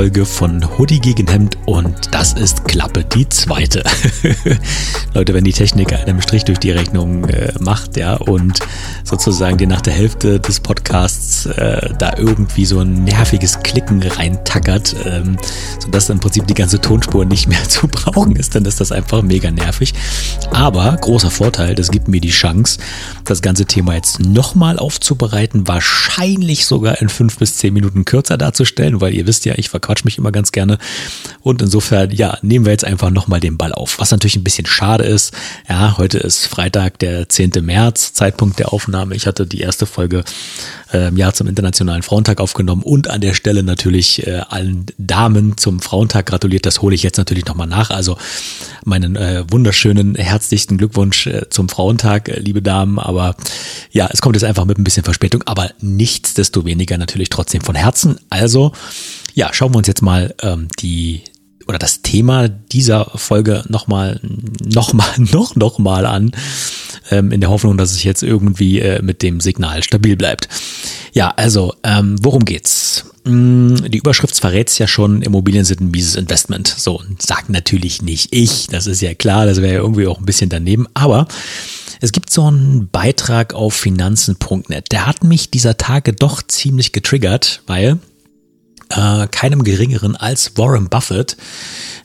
Folge 0.00 0.24
von 0.24 0.78
Hoodie 0.78 0.98
gegen 0.98 1.28
Hemd 1.28 1.58
und 1.66 2.14
das 2.14 2.32
ist 2.32 2.64
Klappe 2.64 3.04
die 3.04 3.28
zweite. 3.28 3.84
Leute, 5.14 5.34
wenn 5.34 5.44
die 5.44 5.52
Technik 5.52 5.92
einem 5.92 6.22
Strich 6.22 6.46
durch 6.46 6.58
die 6.58 6.70
Rechnung 6.70 7.24
äh, 7.24 7.52
macht, 7.60 7.98
ja, 7.98 8.14
und 8.14 8.60
sozusagen 9.04 9.58
dir 9.58 9.66
nach 9.66 9.82
der 9.82 9.92
Hälfte 9.92 10.40
des 10.40 10.60
Podcasts 10.60 11.44
äh, 11.44 11.92
da 11.98 12.14
irgendwie 12.16 12.64
so 12.64 12.80
ein 12.80 13.04
nerviges 13.04 13.58
Klicken 13.62 14.02
reintackert, 14.02 14.96
ähm, 15.04 15.36
sodass 15.80 16.08
im 16.08 16.18
Prinzip 16.18 16.46
die 16.46 16.54
ganze 16.54 16.80
Tonspur 16.80 17.26
nicht 17.26 17.46
mehr 17.46 17.62
zu 17.68 17.86
brauchen 17.86 18.36
ist, 18.36 18.54
dann 18.54 18.64
ist 18.64 18.80
das 18.80 18.92
einfach 18.92 19.20
mega 19.20 19.50
nervig. 19.50 19.92
Aber 20.50 20.96
großer 20.98 21.30
Vorteil, 21.30 21.74
das 21.74 21.90
gibt 21.90 22.08
mir 22.08 22.22
die 22.22 22.30
Chance, 22.30 22.78
das 23.26 23.42
ganze 23.42 23.66
Thema 23.66 23.96
jetzt 23.96 24.20
nochmal 24.20 24.78
aufzubereiten, 24.78 25.68
wahrscheinlich 25.68 26.64
sogar 26.64 27.02
in 27.02 27.10
fünf 27.10 27.36
bis 27.36 27.56
zehn 27.58 27.74
Minuten 27.74 28.06
kürzer 28.06 28.38
darzustellen, 28.38 29.02
weil 29.02 29.12
ihr 29.12 29.26
wisst 29.26 29.44
ja, 29.44 29.52
ich 29.58 29.68
verquatsch 29.90 30.04
mich 30.04 30.18
immer 30.18 30.32
ganz 30.32 30.52
gerne. 30.52 30.78
Und 31.42 31.62
insofern, 31.62 32.10
ja, 32.10 32.38
nehmen 32.42 32.64
wir 32.64 32.72
jetzt 32.72 32.84
einfach 32.84 33.10
nochmal 33.10 33.40
den 33.40 33.56
Ball 33.56 33.72
auf. 33.72 33.98
Was 33.98 34.10
natürlich 34.10 34.36
ein 34.36 34.44
bisschen 34.44 34.66
schade 34.66 35.04
ist. 35.04 35.32
Ja, 35.68 35.96
heute 35.98 36.18
ist 36.18 36.46
Freitag, 36.46 36.98
der 37.00 37.28
10. 37.28 37.52
März, 37.62 38.12
Zeitpunkt 38.12 38.58
der 38.58 38.72
Aufnahme. 38.72 39.14
Ich 39.14 39.26
hatte 39.26 39.46
die 39.46 39.60
erste 39.60 39.86
Folge 39.86 40.24
äh, 40.92 41.08
im 41.08 41.16
Jahr 41.16 41.34
zum 41.34 41.48
Internationalen 41.48 42.02
Frauentag 42.02 42.40
aufgenommen 42.40 42.82
und 42.82 43.08
an 43.08 43.20
der 43.20 43.34
Stelle 43.34 43.62
natürlich 43.62 44.26
äh, 44.26 44.42
allen 44.48 44.86
Damen 44.98 45.56
zum 45.56 45.80
Frauentag 45.80 46.26
gratuliert. 46.26 46.66
Das 46.66 46.82
hole 46.82 46.94
ich 46.94 47.02
jetzt 47.02 47.18
natürlich 47.18 47.46
nochmal 47.46 47.66
nach. 47.66 47.90
Also 47.90 48.16
meinen 48.84 49.16
äh, 49.16 49.44
wunderschönen, 49.50 50.14
herzlichsten 50.14 50.78
Glückwunsch 50.78 51.26
äh, 51.26 51.48
zum 51.50 51.68
Frauentag, 51.68 52.28
äh, 52.28 52.38
liebe 52.38 52.62
Damen. 52.62 52.98
Aber 52.98 53.34
ja, 53.90 54.08
es 54.12 54.20
kommt 54.20 54.36
jetzt 54.36 54.44
einfach 54.44 54.64
mit 54.64 54.78
ein 54.78 54.84
bisschen 54.84 55.04
Verspätung, 55.04 55.42
aber 55.46 55.70
nichtsdestoweniger 55.80 56.98
natürlich 56.98 57.28
trotzdem 57.28 57.60
von 57.60 57.74
Herzen. 57.74 58.18
Also 58.30 58.72
ja, 59.34 59.52
schauen 59.52 59.72
wir 59.72 59.78
uns 59.78 59.88
jetzt 59.88 60.02
mal 60.02 60.34
ähm, 60.42 60.68
die 60.78 61.22
oder 61.70 61.78
das 61.78 62.02
Thema 62.02 62.48
dieser 62.48 63.12
Folge 63.14 63.64
nochmal, 63.68 64.20
nochmal, 64.64 65.08
noch, 65.18 65.54
noch 65.54 65.78
mal 65.78 66.04
an, 66.04 66.32
ähm, 67.10 67.30
in 67.30 67.40
der 67.40 67.50
Hoffnung, 67.50 67.76
dass 67.78 67.92
es 67.92 68.02
jetzt 68.02 68.24
irgendwie 68.24 68.80
äh, 68.80 69.00
mit 69.02 69.22
dem 69.22 69.40
Signal 69.40 69.82
stabil 69.84 70.16
bleibt. 70.16 70.48
Ja, 71.12 71.32
also, 71.36 71.74
ähm, 71.84 72.16
worum 72.22 72.44
geht's? 72.44 73.04
Mm, 73.24 73.76
die 73.88 73.98
Überschrift 73.98 74.38
verrät 74.38 74.68
es 74.68 74.78
ja 74.78 74.88
schon, 74.88 75.22
Immobilien 75.22 75.64
sind 75.64 75.80
ein 75.80 75.90
mieses 75.92 76.16
Investment. 76.16 76.66
So, 76.66 77.02
sagt 77.18 77.50
natürlich 77.50 78.02
nicht 78.02 78.34
ich, 78.34 78.66
das 78.66 78.88
ist 78.88 79.00
ja 79.00 79.14
klar, 79.14 79.46
das 79.46 79.58
wäre 79.58 79.74
ja 79.74 79.80
irgendwie 79.80 80.08
auch 80.08 80.18
ein 80.18 80.26
bisschen 80.26 80.50
daneben, 80.50 80.86
aber 80.94 81.28
es 82.00 82.10
gibt 82.12 82.30
so 82.30 82.46
einen 82.46 82.88
Beitrag 82.90 83.54
auf 83.54 83.74
finanzen.net, 83.74 84.90
der 84.90 85.06
hat 85.06 85.22
mich 85.22 85.50
dieser 85.50 85.76
Tage 85.76 86.14
doch 86.14 86.42
ziemlich 86.42 86.92
getriggert, 86.92 87.62
weil 87.66 87.98
äh, 88.90 89.26
keinem 89.28 89.64
geringeren 89.64 90.16
als 90.16 90.56
Warren 90.56 90.88
Buffett, 90.88 91.36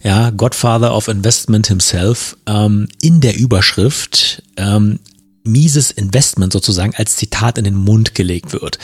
ja, 0.04 0.30
Godfather 0.30 0.96
of 0.96 1.08
Investment 1.08 1.68
himself, 1.68 2.38
ähm, 2.46 2.88
in 3.02 3.22
der 3.22 3.36
Überschrift 3.36 4.44
ähm, 4.58 5.00
mieses 5.46 5.92
Investment 5.92 6.52
sozusagen 6.52 6.94
als 6.96 7.16
Zitat 7.16 7.58
in 7.58 7.64
den 7.64 7.76
Mund 7.76 8.16
gelegt 8.16 8.54
wird. 8.54 8.80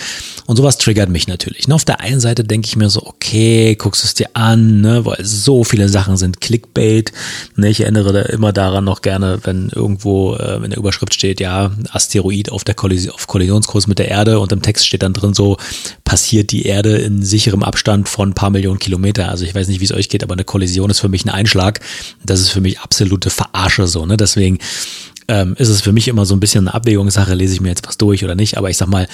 Und 0.45 0.55
sowas 0.55 0.77
triggert 0.77 1.09
mich 1.09 1.27
natürlich. 1.27 1.67
Und 1.67 1.73
auf 1.73 1.85
der 1.85 1.99
einen 1.99 2.19
Seite 2.19 2.43
denke 2.43 2.67
ich 2.67 2.75
mir 2.75 2.89
so, 2.89 3.05
okay, 3.05 3.75
guckst 3.75 4.03
du 4.03 4.07
es 4.07 4.13
dir 4.13 4.29
an, 4.33 4.81
ne, 4.81 5.05
weil 5.05 5.23
so 5.23 5.63
viele 5.63 5.89
Sachen 5.89 6.17
sind 6.17 6.41
Clickbait. 6.41 7.11
Ne, 7.55 7.69
ich 7.69 7.81
erinnere 7.81 8.13
da 8.13 8.21
immer 8.23 8.53
daran 8.53 8.83
noch 8.83 9.01
gerne, 9.01 9.39
wenn 9.43 9.69
irgendwo 9.69 10.35
äh, 10.35 10.63
in 10.63 10.69
der 10.69 10.77
Überschrift 10.77 11.13
steht, 11.13 11.39
ja, 11.39 11.71
Asteroid 11.91 12.51
auf 12.51 12.63
der 12.63 12.75
Kollision, 12.75 13.13
auf 13.13 13.27
Kollisionskurs 13.27 13.87
mit 13.87 13.99
der 13.99 14.09
Erde 14.09 14.39
und 14.39 14.51
im 14.51 14.61
Text 14.61 14.85
steht 14.85 15.03
dann 15.03 15.13
drin 15.13 15.33
so, 15.33 15.57
passiert 16.05 16.51
die 16.51 16.65
Erde 16.65 16.97
in 16.97 17.23
sicherem 17.23 17.63
Abstand 17.63 18.07
von 18.07 18.29
ein 18.29 18.33
paar 18.33 18.49
Millionen 18.49 18.79
Kilometer. 18.79 19.29
Also 19.29 19.45
ich 19.45 19.55
weiß 19.55 19.67
nicht, 19.67 19.79
wie 19.79 19.85
es 19.85 19.93
euch 19.93 20.09
geht, 20.09 20.23
aber 20.23 20.33
eine 20.33 20.43
Kollision 20.43 20.89
ist 20.89 20.99
für 20.99 21.09
mich 21.09 21.25
ein 21.25 21.29
Einschlag. 21.29 21.79
Das 22.23 22.39
ist 22.39 22.49
für 22.49 22.61
mich 22.61 22.79
absolute 22.79 23.29
Verarsche 23.29 23.87
so, 23.87 24.05
ne? 24.05 24.17
Deswegen 24.17 24.59
ähm, 25.31 25.55
ist 25.57 25.69
es 25.69 25.79
für 25.79 25.93
mich 25.93 26.09
immer 26.09 26.25
so 26.25 26.35
ein 26.35 26.41
bisschen 26.41 26.67
eine 26.67 26.75
Abwägungssache, 26.75 27.33
lese 27.33 27.53
ich 27.53 27.61
mir 27.61 27.69
jetzt 27.69 27.87
was 27.87 27.97
durch 27.97 28.25
oder 28.25 28.35
nicht. 28.35 28.57
Aber 28.57 28.69
ich 28.69 28.75
sag 28.75 28.89
mal, 28.89 29.07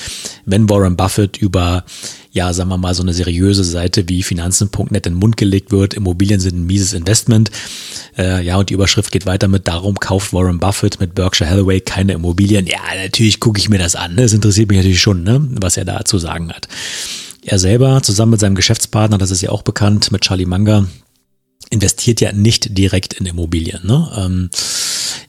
wenn 0.46 0.68
Warren 0.68 0.98
Buffett 0.98 1.38
über, 1.38 1.86
ja, 2.32 2.52
sagen 2.54 2.72
wir 2.72 2.78
mal, 2.78 2.96
so 2.96 3.04
eine 3.04 3.14
seriöse 3.14 3.64
Seite 3.64 4.10
wie 4.10 4.24
Finanzen.net 4.24 5.06
in 5.06 5.14
den 5.14 5.20
Mund 5.20 5.38
gelegt 5.38 5.72
wird, 5.72 5.94
Immobilien 5.94 6.40
sind 6.40 6.56
ein 6.56 6.66
mieses 6.66 6.94
Investment, 6.94 7.52
äh, 8.18 8.44
ja, 8.44 8.58
und 8.58 8.72
die 8.72 8.74
Überschrift 8.74 9.12
geht 9.12 9.28
weiter 9.28 9.48
mit, 9.48 9.68
darum 9.68 9.94
kauft 10.00 10.34
Warren 10.34 10.58
Buffett 10.58 11.00
mit 11.00 11.14
Berkshire 11.14 11.52
Hathaway 11.52 11.82
keine 11.82 12.14
Immobilien. 12.14 12.66
Ja, 12.66 12.80
natürlich 13.00 13.40
gucke 13.40 13.60
ich 13.60 13.70
mir 13.70 13.78
das 13.78 13.96
an. 13.96 14.16
Ne? 14.16 14.24
Das 14.24 14.34
interessiert 14.34 14.70
mich 14.70 14.78
natürlich 14.78 15.02
schon, 15.02 15.22
ne? 15.22 15.48
was 15.62 15.78
er 15.78 15.86
da 15.86 16.04
zu 16.04 16.18
sagen 16.18 16.52
hat. 16.52 16.68
Er 17.46 17.60
selber, 17.60 18.02
zusammen 18.02 18.32
mit 18.32 18.40
seinem 18.40 18.56
Geschäftspartner, 18.56 19.20
das 19.20 19.30
ist 19.30 19.42
ja 19.42 19.52
auch 19.52 19.62
bekannt, 19.62 20.12
mit 20.12 20.22
Charlie 20.22 20.48
Munger, 20.48 20.88
investiert 21.70 22.22
ja 22.22 22.32
nicht 22.32 22.76
direkt 22.76 23.14
in 23.14 23.28
Immobilien. 23.28 23.86
Ne? 23.86 24.12
Ähm, 24.18 24.50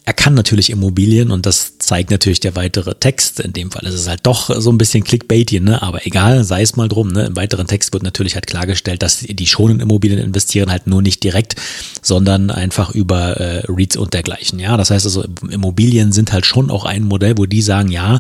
er 0.09 0.15
kann 0.15 0.33
natürlich 0.33 0.71
Immobilien 0.71 1.31
und 1.31 1.45
das 1.45 1.77
zeigt 1.77 2.11
natürlich 2.11 2.41
der 2.41 2.57
weitere 2.57 2.95
Text. 2.95 3.41
In 3.41 3.53
dem 3.53 3.71
Fall 3.71 3.85
ist 3.85 3.93
es 3.93 4.09
halt 4.09 4.21
doch 4.23 4.49
so 4.59 4.73
ein 4.73 4.79
bisschen 4.79 5.05
Clickbaity, 5.05 5.61
ne? 5.61 5.83
aber 5.83 6.07
egal, 6.07 6.45
sei 6.45 6.63
es 6.63 6.77
mal 6.77 6.89
drum. 6.89 7.09
Ne? 7.09 7.27
Im 7.27 7.37
weiteren 7.37 7.67
Text 7.67 7.93
wird 7.93 8.05
natürlich 8.05 8.35
halt 8.35 8.47
klargestellt, 8.47 9.03
dass 9.03 9.19
die 9.19 9.47
schon 9.47 9.81
Immobilien 9.81 10.19
investieren, 10.19 10.71
halt 10.71 10.87
nur 10.87 11.03
nicht 11.03 11.23
direkt, 11.25 11.57
sondern 12.01 12.51
einfach 12.51 12.95
über 12.95 13.39
äh, 13.39 13.65
REITs 13.69 13.99
und 13.99 14.15
dergleichen. 14.15 14.59
Ja, 14.59 14.79
das 14.79 14.91
heißt 14.91 15.05
also, 15.05 15.27
Immobilien 15.51 16.11
sind 16.13 16.33
halt 16.33 16.47
schon 16.47 16.71
auch 16.71 16.87
ein 16.87 17.03
Modell, 17.03 17.37
wo 17.37 17.45
die 17.45 17.61
sagen, 17.61 17.91
ja, 17.91 18.19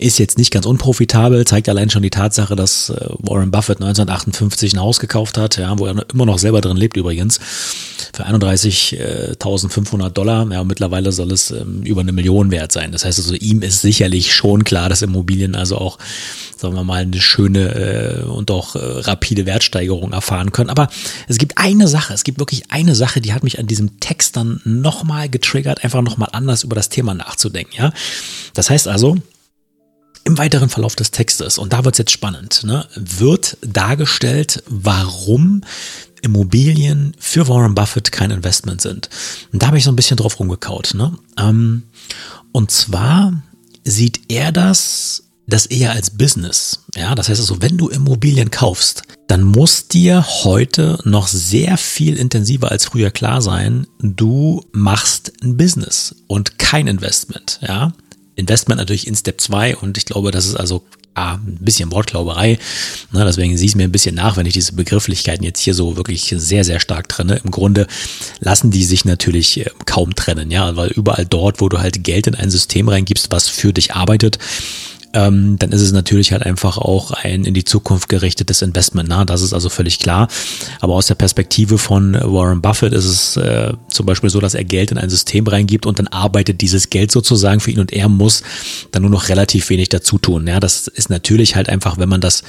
ist 0.00 0.18
jetzt 0.18 0.38
nicht 0.38 0.50
ganz 0.50 0.66
unprofitabel, 0.66 1.44
zeigt 1.44 1.68
allein 1.68 1.90
schon 1.90 2.02
die 2.02 2.10
Tatsache, 2.10 2.56
dass 2.56 2.90
äh, 2.90 3.06
Warren 3.18 3.50
Buffett 3.50 3.78
1958 3.78 4.74
ein 4.74 4.80
Haus 4.80 4.98
gekauft 4.98 5.38
hat, 5.38 5.56
ja, 5.56 5.78
wo 5.78 5.86
er 5.86 6.04
immer 6.12 6.26
noch 6.26 6.38
selber 6.38 6.60
drin 6.60 6.76
lebt 6.76 6.96
übrigens, 6.96 7.38
für 8.12 8.26
31.500 8.26 10.10
Dollar. 10.10 10.50
Ja, 10.50 10.64
mittlerweile 10.64 11.12
soll 11.12 11.32
es 11.32 11.50
ähm, 11.50 11.82
über 11.82 12.00
eine 12.00 12.12
Million 12.12 12.50
wert 12.50 12.72
sein. 12.72 12.92
Das 12.92 13.04
heißt 13.04 13.18
also, 13.18 13.34
ihm 13.34 13.62
ist 13.62 13.82
sicherlich 13.82 14.34
schon 14.34 14.64
klar, 14.64 14.88
dass 14.88 15.02
Immobilien 15.02 15.54
also 15.54 15.76
auch, 15.76 15.98
sagen 16.56 16.74
wir 16.74 16.84
mal, 16.84 17.02
eine 17.02 17.20
schöne 17.20 18.24
äh, 18.24 18.24
und 18.24 18.50
auch 18.50 18.76
äh, 18.76 18.78
rapide 18.80 19.46
Wertsteigerung 19.46 20.12
erfahren 20.12 20.52
können. 20.52 20.70
Aber 20.70 20.88
es 21.28 21.38
gibt 21.38 21.58
eine 21.58 21.88
Sache, 21.88 22.14
es 22.14 22.24
gibt 22.24 22.38
wirklich 22.38 22.70
eine 22.70 22.94
Sache, 22.94 23.20
die 23.20 23.32
hat 23.32 23.44
mich 23.44 23.58
an 23.58 23.66
diesem 23.66 24.00
Text 24.00 24.36
dann 24.36 24.60
nochmal 24.64 25.28
getriggert, 25.28 25.84
einfach 25.84 26.02
nochmal 26.02 26.30
anders 26.32 26.64
über 26.64 26.74
das 26.74 26.88
Thema 26.88 27.14
nachzudenken. 27.14 27.74
Ja, 27.76 27.92
das 28.54 28.70
heißt 28.70 28.88
also, 28.88 29.16
im 30.24 30.38
weiteren 30.38 30.68
Verlauf 30.68 30.96
des 30.96 31.10
Textes, 31.10 31.58
und 31.58 31.72
da 31.72 31.84
wird 31.84 31.94
es 31.94 31.98
jetzt 31.98 32.10
spannend, 32.12 32.62
ne, 32.64 32.86
wird 32.94 33.56
dargestellt, 33.62 34.62
warum 34.68 35.62
Immobilien 36.22 37.14
für 37.18 37.48
Warren 37.48 37.74
Buffett 37.74 38.12
kein 38.12 38.30
Investment 38.30 38.80
sind. 38.80 39.08
Und 39.52 39.62
da 39.62 39.68
habe 39.68 39.78
ich 39.78 39.84
so 39.84 39.90
ein 39.90 39.96
bisschen 39.96 40.16
drauf 40.16 40.38
rumgekaut. 40.38 40.92
Ne? 40.94 41.16
Ähm, 41.38 41.84
und 42.52 42.70
zwar 42.70 43.32
sieht 43.84 44.20
er 44.28 44.52
das 44.52 45.24
das 45.50 45.66
eher 45.66 45.92
als 45.92 46.10
Business. 46.10 46.84
Ja, 46.94 47.14
das 47.14 47.28
heißt 47.28 47.40
also, 47.40 47.60
wenn 47.60 47.76
du 47.76 47.88
Immobilien 47.88 48.50
kaufst, 48.50 49.02
dann 49.26 49.42
muss 49.42 49.88
dir 49.88 50.24
heute 50.44 50.98
noch 51.04 51.28
sehr 51.28 51.76
viel 51.76 52.16
intensiver 52.16 52.70
als 52.70 52.86
früher 52.86 53.10
klar 53.10 53.42
sein, 53.42 53.86
du 53.98 54.64
machst 54.72 55.32
ein 55.42 55.56
Business 55.56 56.14
und 56.28 56.58
kein 56.58 56.86
Investment. 56.86 57.58
Ja, 57.62 57.92
Investment 58.36 58.78
natürlich 58.78 59.06
in 59.06 59.16
Step 59.16 59.40
2 59.40 59.76
und 59.76 59.98
ich 59.98 60.06
glaube, 60.06 60.30
das 60.30 60.46
ist 60.46 60.56
also 60.56 60.84
ja, 61.16 61.34
ein 61.34 61.58
bisschen 61.60 61.90
Wortglauberei. 61.92 62.58
Ne, 63.12 63.24
deswegen 63.24 63.56
sieh 63.56 63.66
es 63.66 63.74
mir 63.74 63.84
ein 63.84 63.92
bisschen 63.92 64.14
nach, 64.14 64.36
wenn 64.36 64.46
ich 64.46 64.54
diese 64.54 64.74
Begrifflichkeiten 64.74 65.44
jetzt 65.44 65.60
hier 65.60 65.74
so 65.74 65.96
wirklich 65.96 66.34
sehr, 66.36 66.64
sehr 66.64 66.80
stark 66.80 67.08
trenne. 67.08 67.40
Im 67.44 67.50
Grunde 67.50 67.86
lassen 68.38 68.70
die 68.70 68.84
sich 68.84 69.04
natürlich 69.04 69.60
äh, 69.60 69.70
kaum 69.86 70.14
trennen, 70.14 70.50
ja, 70.50 70.76
weil 70.76 70.90
überall 70.90 71.26
dort, 71.26 71.60
wo 71.60 71.68
du 71.68 71.78
halt 71.78 72.04
Geld 72.04 72.26
in 72.26 72.34
ein 72.34 72.50
System 72.50 72.88
reingibst, 72.88 73.30
was 73.30 73.48
für 73.48 73.72
dich 73.72 73.94
arbeitet, 73.94 74.38
ähm, 75.12 75.58
dann 75.58 75.72
ist 75.72 75.80
es 75.80 75.92
natürlich 75.92 76.32
halt 76.32 76.44
einfach 76.44 76.78
auch 76.78 77.10
ein 77.10 77.44
in 77.44 77.54
die 77.54 77.64
Zukunft 77.64 78.08
gerichtetes 78.08 78.62
Investment. 78.62 79.08
Na, 79.08 79.24
das 79.24 79.42
ist 79.42 79.52
also 79.52 79.68
völlig 79.68 79.98
klar. 79.98 80.28
Aber 80.80 80.94
aus 80.94 81.06
der 81.06 81.14
Perspektive 81.16 81.78
von 81.78 82.14
Warren 82.14 82.62
Buffett 82.62 82.92
ist 82.92 83.04
es 83.04 83.36
äh, 83.36 83.72
zum 83.88 84.06
Beispiel 84.06 84.30
so, 84.30 84.40
dass 84.40 84.54
er 84.54 84.64
Geld 84.64 84.92
in 84.92 84.98
ein 84.98 85.10
System 85.10 85.46
reingibt 85.46 85.86
und 85.86 85.98
dann 85.98 86.08
arbeitet 86.08 86.60
dieses 86.60 86.90
Geld 86.90 87.10
sozusagen 87.10 87.60
für 87.60 87.70
ihn 87.70 87.80
und 87.80 87.92
er 87.92 88.08
muss 88.08 88.42
dann 88.92 89.02
nur 89.02 89.10
noch 89.10 89.28
relativ 89.28 89.68
wenig 89.70 89.88
dazu 89.88 90.18
tun. 90.18 90.46
Ja, 90.46 90.60
das 90.60 90.86
ist 90.86 91.10
natürlich 91.10 91.56
halt 91.56 91.68
einfach, 91.68 91.98
wenn 91.98 92.08
man 92.08 92.20
das 92.20 92.42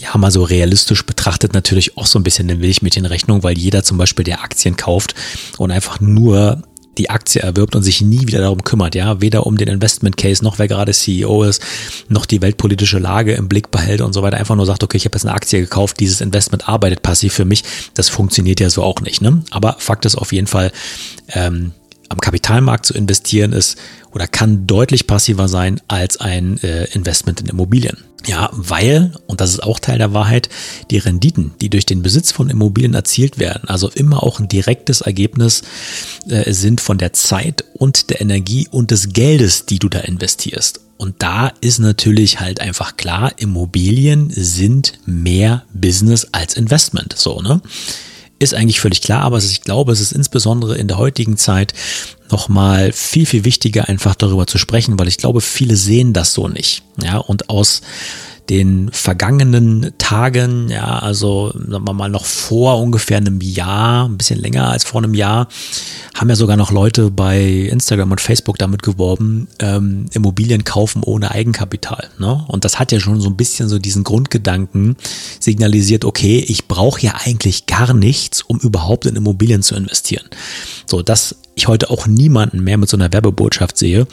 ja, 0.00 0.16
mal 0.16 0.30
so 0.30 0.42
realistisch 0.42 1.04
betrachtet 1.04 1.52
natürlich 1.52 1.96
auch 1.96 2.06
so 2.06 2.18
ein 2.18 2.22
bisschen 2.22 2.48
eine 2.48 2.58
Milchmädchenrechnung, 2.58 3.42
weil 3.42 3.58
jeder 3.58 3.82
zum 3.84 3.98
Beispiel, 3.98 4.24
der 4.24 4.42
Aktien 4.42 4.76
kauft 4.76 5.14
und 5.58 5.70
einfach 5.70 6.00
nur 6.00 6.62
die 6.98 7.10
Aktie 7.10 7.40
erwirbt 7.40 7.76
und 7.76 7.82
sich 7.82 8.00
nie 8.00 8.26
wieder 8.26 8.40
darum 8.40 8.64
kümmert, 8.64 8.94
ja, 8.94 9.20
weder 9.20 9.46
um 9.46 9.56
den 9.56 9.68
Investment 9.68 10.16
Case 10.16 10.42
noch 10.42 10.58
wer 10.58 10.68
gerade 10.68 10.92
CEO 10.92 11.44
ist, 11.44 11.62
noch 12.08 12.26
die 12.26 12.42
weltpolitische 12.42 12.98
Lage 12.98 13.32
im 13.34 13.48
Blick 13.48 13.70
behält 13.70 14.00
und 14.00 14.12
so 14.12 14.22
weiter, 14.22 14.36
einfach 14.36 14.56
nur 14.56 14.66
sagt, 14.66 14.82
okay, 14.82 14.96
ich 14.96 15.04
habe 15.04 15.16
jetzt 15.16 15.24
eine 15.24 15.34
Aktie 15.34 15.60
gekauft, 15.60 16.00
dieses 16.00 16.20
Investment 16.20 16.68
arbeitet 16.68 17.02
passiv 17.02 17.32
für 17.32 17.44
mich, 17.44 17.64
das 17.94 18.08
funktioniert 18.08 18.60
ja 18.60 18.70
so 18.70 18.82
auch 18.82 19.00
nicht, 19.00 19.22
ne? 19.22 19.42
Aber 19.50 19.76
Fakt 19.78 20.04
ist 20.04 20.16
auf 20.16 20.32
jeden 20.32 20.46
Fall, 20.46 20.72
ähm, 21.28 21.72
am 22.10 22.20
Kapitalmarkt 22.20 22.84
zu 22.84 22.92
investieren 22.92 23.52
ist 23.52 23.78
oder 24.12 24.26
kann 24.26 24.66
deutlich 24.66 25.06
passiver 25.06 25.48
sein 25.48 25.80
als 25.88 26.20
ein 26.20 26.62
äh, 26.62 26.84
Investment 26.92 27.40
in 27.40 27.46
Immobilien. 27.46 27.96
Ja, 28.26 28.50
weil, 28.52 29.12
und 29.26 29.40
das 29.40 29.50
ist 29.50 29.62
auch 29.62 29.78
Teil 29.78 29.96
der 29.96 30.12
Wahrheit, 30.12 30.50
die 30.90 30.98
Renditen, 30.98 31.52
die 31.62 31.70
durch 31.70 31.86
den 31.86 32.02
Besitz 32.02 32.32
von 32.32 32.50
Immobilien 32.50 32.92
erzielt 32.92 33.38
werden, 33.38 33.68
also 33.68 33.88
immer 33.88 34.22
auch 34.22 34.40
ein 34.40 34.48
direktes 34.48 35.00
Ergebnis 35.00 35.62
äh, 36.28 36.52
sind 36.52 36.82
von 36.82 36.98
der 36.98 37.14
Zeit 37.14 37.64
und 37.72 38.10
der 38.10 38.20
Energie 38.20 38.68
und 38.70 38.90
des 38.90 39.14
Geldes, 39.14 39.64
die 39.64 39.78
du 39.78 39.88
da 39.88 40.00
investierst. 40.00 40.80
Und 40.98 41.22
da 41.22 41.50
ist 41.62 41.78
natürlich 41.78 42.40
halt 42.40 42.60
einfach 42.60 42.98
klar, 42.98 43.32
Immobilien 43.38 44.28
sind 44.30 44.98
mehr 45.06 45.64
Business 45.72 46.26
als 46.32 46.54
Investment. 46.54 47.14
So, 47.16 47.40
ne? 47.40 47.62
Ist 48.40 48.54
eigentlich 48.54 48.80
völlig 48.80 49.02
klar, 49.02 49.22
aber 49.22 49.38
ich 49.38 49.60
glaube, 49.60 49.92
es 49.92 50.00
ist 50.00 50.12
insbesondere 50.12 50.76
in 50.76 50.88
der 50.88 50.98
heutigen 50.98 51.36
Zeit 51.36 51.74
nochmal 52.30 52.90
viel, 52.92 53.26
viel 53.26 53.44
wichtiger, 53.44 53.88
einfach 53.88 54.14
darüber 54.14 54.46
zu 54.46 54.58
sprechen, 54.58 54.98
weil 54.98 55.08
ich 55.08 55.18
glaube, 55.18 55.40
viele 55.40 55.76
sehen 55.76 56.12
das 56.12 56.32
so 56.32 56.48
nicht. 56.48 56.82
Ja, 57.02 57.18
und 57.18 57.50
aus 57.50 57.82
den 58.50 58.90
vergangenen 58.90 59.92
Tagen, 59.98 60.68
ja, 60.70 60.98
also 60.98 61.52
sagen 61.52 61.84
wir 61.86 61.92
mal 61.92 62.10
noch 62.10 62.24
vor 62.24 62.80
ungefähr 62.80 63.18
einem 63.18 63.40
Jahr, 63.40 64.08
ein 64.08 64.18
bisschen 64.18 64.40
länger 64.40 64.68
als 64.68 64.82
vor 64.82 65.00
einem 65.00 65.14
Jahr, 65.14 65.46
haben 66.14 66.28
ja 66.28 66.34
sogar 66.34 66.56
noch 66.56 66.72
Leute 66.72 67.12
bei 67.12 67.40
Instagram 67.40 68.10
und 68.10 68.20
Facebook 68.20 68.58
damit 68.58 68.82
geworben, 68.82 69.46
ähm, 69.60 70.06
Immobilien 70.12 70.64
kaufen 70.64 71.04
ohne 71.04 71.30
Eigenkapital. 71.30 72.10
Ne? 72.18 72.44
Und 72.48 72.64
das 72.64 72.80
hat 72.80 72.90
ja 72.90 72.98
schon 72.98 73.20
so 73.20 73.28
ein 73.28 73.36
bisschen 73.36 73.68
so 73.68 73.78
diesen 73.78 74.02
Grundgedanken 74.02 74.96
signalisiert, 75.38 76.04
okay, 76.04 76.44
ich 76.46 76.66
brauche 76.66 77.00
ja 77.00 77.14
eigentlich 77.24 77.66
gar 77.66 77.94
nichts, 77.94 78.42
um 78.42 78.58
überhaupt 78.58 79.06
in 79.06 79.14
Immobilien 79.14 79.62
zu 79.62 79.76
investieren. 79.76 80.26
So, 80.86 81.02
das 81.02 81.36
ich 81.60 81.68
heute 81.68 81.90
auch 81.90 82.06
niemanden 82.06 82.64
mehr 82.64 82.78
mit 82.78 82.88
so 82.88 82.96
einer 82.96 83.12
Werbebotschaft 83.12 83.76
sehe. 83.76 84.06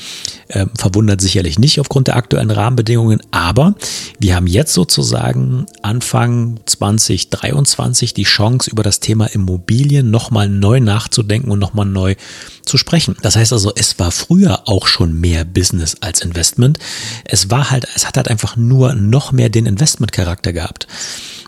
Ähm, 0.49 0.69
verwundert 0.77 1.21
sicherlich 1.21 1.57
nicht 1.57 1.79
aufgrund 1.79 2.07
der 2.07 2.17
aktuellen 2.17 2.51
Rahmenbedingungen, 2.51 3.21
aber 3.31 3.75
wir 4.19 4.35
haben 4.35 4.47
jetzt 4.47 4.73
sozusagen 4.73 5.65
Anfang 5.81 6.59
2023 6.65 8.13
die 8.13 8.23
Chance, 8.23 8.69
über 8.69 8.83
das 8.83 8.99
Thema 8.99 9.27
Immobilien 9.27 10.11
nochmal 10.11 10.49
neu 10.49 10.79
nachzudenken 10.79 11.49
und 11.51 11.59
nochmal 11.59 11.85
neu 11.85 12.15
zu 12.63 12.77
sprechen. 12.77 13.15
Das 13.21 13.35
heißt 13.35 13.53
also, 13.53 13.71
es 13.75 13.97
war 13.97 14.11
früher 14.11 14.67
auch 14.67 14.87
schon 14.87 15.19
mehr 15.19 15.45
Business 15.45 15.95
als 16.01 16.21
Investment. 16.21 16.79
Es 17.23 17.49
war 17.49 17.71
halt, 17.71 17.87
es 17.95 18.05
hat 18.05 18.17
halt 18.17 18.27
einfach 18.27 18.57
nur 18.57 18.93
noch 18.93 19.31
mehr 19.31 19.49
den 19.49 19.65
Investmentcharakter 19.65 20.51
gehabt. 20.51 20.87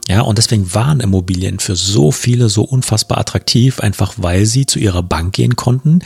Ja, 0.10 0.22
und 0.22 0.40
deswegen 0.40 0.74
waren 0.74 1.02
Immobilien 1.02 1.60
für 1.60 1.76
so 1.76 2.12
viele 2.12 2.50
so 2.50 2.64
unfassbar 2.64 3.20
attraktiv, 3.20 3.80
einfach 3.80 4.16
weil 4.18 4.48
sie 4.48 4.66
zu 4.66 4.80
ihrer 4.80 5.04
Bank 5.04 5.34
gehen 5.34 5.56
konnten, 5.56 6.00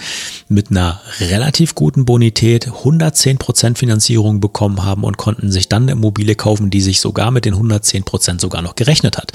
mit 0.49 0.71
einer 0.71 0.99
relativ 1.21 1.73
guten 1.73 2.03
Bonität 2.03 2.67
110 2.67 3.37
Prozent 3.37 3.77
Finanzierung 3.77 4.41
bekommen 4.41 4.83
haben 4.83 5.05
und 5.05 5.15
konnten 5.15 5.53
sich 5.53 5.69
dann 5.69 5.83
eine 5.83 5.93
Immobilie 5.93 6.35
kaufen, 6.35 6.69
die 6.69 6.81
sich 6.81 6.99
sogar 6.99 7.31
mit 7.31 7.45
den 7.45 7.53
110 7.53 8.03
Prozent 8.03 8.41
sogar 8.41 8.61
noch 8.61 8.75
gerechnet 8.75 9.17
hat. 9.17 9.31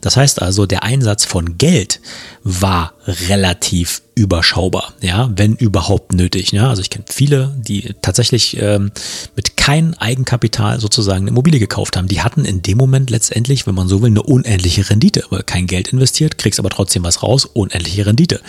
Das 0.00 0.16
heißt 0.16 0.42
also, 0.42 0.66
der 0.66 0.82
Einsatz 0.82 1.24
von 1.24 1.56
Geld 1.56 2.00
war 2.42 2.94
relativ 3.06 4.02
überschaubar, 4.20 4.92
ja, 5.00 5.30
wenn 5.34 5.54
überhaupt 5.54 6.12
nötig. 6.12 6.52
Ja, 6.52 6.68
also 6.68 6.82
ich 6.82 6.90
kenne 6.90 7.06
viele, 7.08 7.56
die 7.56 7.94
tatsächlich 8.02 8.60
ähm, 8.60 8.92
mit 9.34 9.56
kein 9.56 9.94
Eigenkapital 9.94 10.78
sozusagen 10.78 11.22
eine 11.22 11.30
Immobilie 11.30 11.58
gekauft 11.58 11.96
haben. 11.96 12.06
Die 12.06 12.20
hatten 12.20 12.44
in 12.44 12.60
dem 12.60 12.76
Moment 12.76 13.08
letztendlich, 13.08 13.66
wenn 13.66 13.74
man 13.74 13.88
so 13.88 14.02
will, 14.02 14.10
eine 14.10 14.22
unendliche 14.22 14.90
Rendite, 14.90 15.24
weil 15.30 15.42
kein 15.42 15.66
Geld 15.66 15.88
investiert, 15.88 16.36
kriegst 16.36 16.58
aber 16.58 16.68
trotzdem 16.68 17.02
was 17.02 17.22
raus, 17.22 17.46
unendliche 17.46 18.04
Rendite 18.04 18.40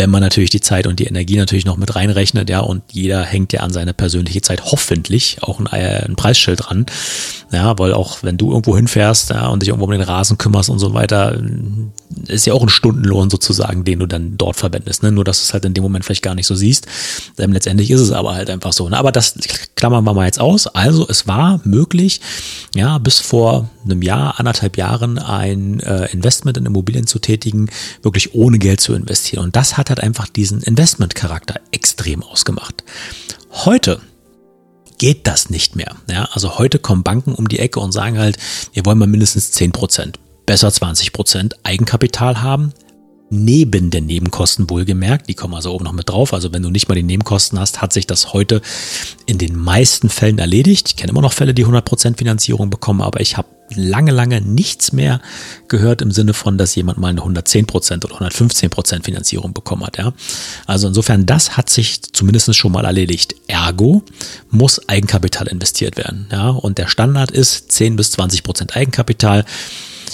wenn 0.00 0.10
man 0.10 0.22
natürlich 0.22 0.48
die 0.48 0.62
Zeit 0.62 0.86
und 0.86 0.98
die 0.98 1.04
Energie 1.04 1.36
natürlich 1.36 1.66
noch 1.66 1.76
mit 1.76 1.94
reinrechnet, 1.94 2.48
ja, 2.48 2.60
und 2.60 2.82
jeder 2.90 3.22
hängt 3.22 3.52
ja 3.52 3.60
an 3.60 3.70
seine 3.70 3.92
persönliche 3.92 4.40
Zeit 4.40 4.64
hoffentlich 4.64 5.38
auch 5.42 5.60
ein, 5.60 5.66
äh, 5.66 6.06
ein 6.06 6.16
Preisschild 6.16 6.60
dran, 6.62 6.86
ja, 7.52 7.78
weil 7.78 7.92
auch 7.92 8.22
wenn 8.22 8.38
du 8.38 8.50
irgendwo 8.50 8.76
hinfährst 8.76 9.30
ja, 9.30 9.48
und 9.48 9.60
dich 9.60 9.68
irgendwo 9.68 9.84
um 9.84 9.90
den 9.90 10.00
Rasen 10.00 10.38
kümmerst 10.38 10.70
und 10.70 10.78
so 10.78 10.94
weiter, 10.94 11.38
ist 12.26 12.46
ja 12.46 12.54
auch 12.54 12.62
ein 12.62 12.68
Stundenlohn 12.68 13.28
sozusagen, 13.28 13.84
den 13.84 13.98
du 13.98 14.06
dann 14.06 14.38
dort 14.38 14.56
verwendest, 14.56 15.02
ne? 15.02 15.12
nur 15.12 15.24
dass 15.24 15.38
du 15.38 15.44
es 15.44 15.52
halt 15.52 15.64
in 15.64 15.74
dem 15.74 15.82
Moment 15.82 16.04
vielleicht 16.04 16.22
gar 16.22 16.34
nicht 16.34 16.46
so 16.46 16.54
siehst. 16.54 16.86
Ähm, 17.38 17.52
letztendlich 17.52 17.90
ist 17.90 18.00
es 18.00 18.12
aber 18.12 18.34
halt 18.34 18.48
einfach 18.50 18.72
so. 18.72 18.88
Ne? 18.88 18.96
Aber 18.96 19.12
das 19.12 19.34
klammern 19.76 20.04
wir 20.04 20.14
mal 20.14 20.26
jetzt 20.26 20.40
aus. 20.40 20.66
Also 20.68 21.06
es 21.08 21.26
war 21.26 21.60
möglich, 21.64 22.20
ja, 22.74 22.98
bis 22.98 23.18
vor 23.18 23.68
einem 23.84 24.02
Jahr, 24.02 24.38
anderthalb 24.38 24.76
Jahren 24.76 25.18
ein 25.18 25.80
äh, 25.80 26.06
Investment 26.12 26.56
in 26.56 26.66
Immobilien 26.66 27.06
zu 27.06 27.18
tätigen, 27.18 27.68
wirklich 28.02 28.34
ohne 28.34 28.58
Geld 28.58 28.80
zu 28.80 28.94
investieren. 28.94 29.44
Und 29.44 29.56
das 29.56 29.76
hat 29.76 29.89
hat 29.90 30.00
einfach 30.00 30.28
diesen 30.28 30.62
Investmentcharakter 30.62 31.60
extrem 31.72 32.22
ausgemacht. 32.22 32.84
Heute 33.50 34.00
geht 34.98 35.26
das 35.26 35.50
nicht 35.50 35.76
mehr. 35.76 35.96
Ja, 36.10 36.28
also 36.32 36.58
heute 36.58 36.78
kommen 36.78 37.02
Banken 37.02 37.34
um 37.34 37.48
die 37.48 37.58
Ecke 37.58 37.80
und 37.80 37.92
sagen 37.92 38.18
halt, 38.18 38.36
wir 38.72 38.84
wollen 38.84 38.98
mal 38.98 39.08
mindestens 39.08 39.50
10 39.52 39.72
Prozent, 39.72 40.18
besser 40.46 40.70
20 40.70 41.12
Prozent 41.12 41.56
Eigenkapital 41.62 42.42
haben, 42.42 42.72
neben 43.30 43.90
den 43.90 44.06
Nebenkosten 44.06 44.68
wohlgemerkt. 44.68 45.28
Die 45.28 45.34
kommen 45.34 45.54
also 45.54 45.72
oben 45.72 45.84
noch 45.84 45.92
mit 45.92 46.08
drauf. 46.08 46.34
Also 46.34 46.52
wenn 46.52 46.62
du 46.62 46.70
nicht 46.70 46.88
mal 46.88 46.96
die 46.96 47.02
Nebenkosten 47.02 47.58
hast, 47.58 47.80
hat 47.80 47.92
sich 47.92 48.06
das 48.06 48.32
heute 48.32 48.60
in 49.26 49.38
den 49.38 49.56
meisten 49.56 50.10
Fällen 50.10 50.38
erledigt. 50.38 50.88
Ich 50.88 50.96
kenne 50.96 51.12
immer 51.12 51.22
noch 51.22 51.32
Fälle, 51.32 51.54
die 51.54 51.64
100% 51.64 52.18
Finanzierung 52.18 52.70
bekommen, 52.70 53.00
aber 53.00 53.20
ich 53.20 53.36
habe 53.36 53.48
lange, 53.74 54.12
lange 54.12 54.40
nichts 54.40 54.92
mehr 54.92 55.20
gehört 55.68 56.02
im 56.02 56.10
Sinne 56.10 56.34
von, 56.34 56.58
dass 56.58 56.74
jemand 56.74 56.98
mal 56.98 57.08
eine 57.08 57.22
110% 57.22 58.04
oder 58.04 58.16
115% 58.16 59.04
Finanzierung 59.04 59.52
bekommen 59.52 59.84
hat. 59.84 59.98
Ja? 59.98 60.12
Also 60.66 60.88
insofern, 60.88 61.26
das 61.26 61.56
hat 61.56 61.70
sich 61.70 62.02
zumindest 62.12 62.54
schon 62.56 62.72
mal 62.72 62.84
erledigt. 62.84 63.34
Ergo 63.46 64.02
muss 64.50 64.88
Eigenkapital 64.88 65.46
investiert 65.48 65.96
werden. 65.96 66.26
Ja? 66.30 66.48
Und 66.48 66.78
der 66.78 66.88
Standard 66.88 67.30
ist 67.30 67.72
10 67.72 67.96
bis 67.96 68.12
20% 68.14 68.72
Eigenkapital. 68.74 69.44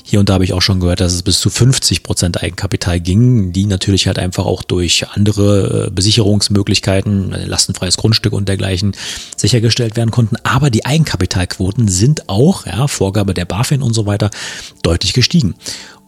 Hier 0.05 0.21
und 0.21 0.29
da 0.29 0.35
habe 0.35 0.45
ich 0.45 0.53
auch 0.53 0.63
schon 0.63 0.81
gehört, 0.81 1.01
dass 1.01 1.13
es 1.13 1.23
bis 1.23 1.41
zu 1.41 1.51
50 1.51 2.03
Prozent 2.03 2.43
Eigenkapital 2.43 3.01
ging, 3.01 3.53
die 3.53 3.67
natürlich 3.67 4.07
halt 4.07 4.19
einfach 4.19 4.45
auch 4.45 4.63
durch 4.63 5.07
andere 5.09 5.87
äh, 5.87 5.91
Besicherungsmöglichkeiten, 5.91 7.33
äh, 7.33 7.45
lastenfreies 7.45 7.97
Grundstück 7.97 8.33
und 8.33 8.49
dergleichen 8.49 8.93
sichergestellt 9.37 9.97
werden 9.97 10.11
konnten. 10.11 10.37
Aber 10.43 10.71
die 10.71 10.85
Eigenkapitalquoten 10.85 11.89
sind 11.89 12.29
auch, 12.29 12.67
ja, 12.67 12.89
Vorgabe 12.89 13.35
der 13.35 13.45
BaFin 13.45 13.83
und 13.83 13.95
so 13.95 14.07
weiter, 14.07 14.31
deutlich 14.83 15.13
gestiegen. 15.13 15.55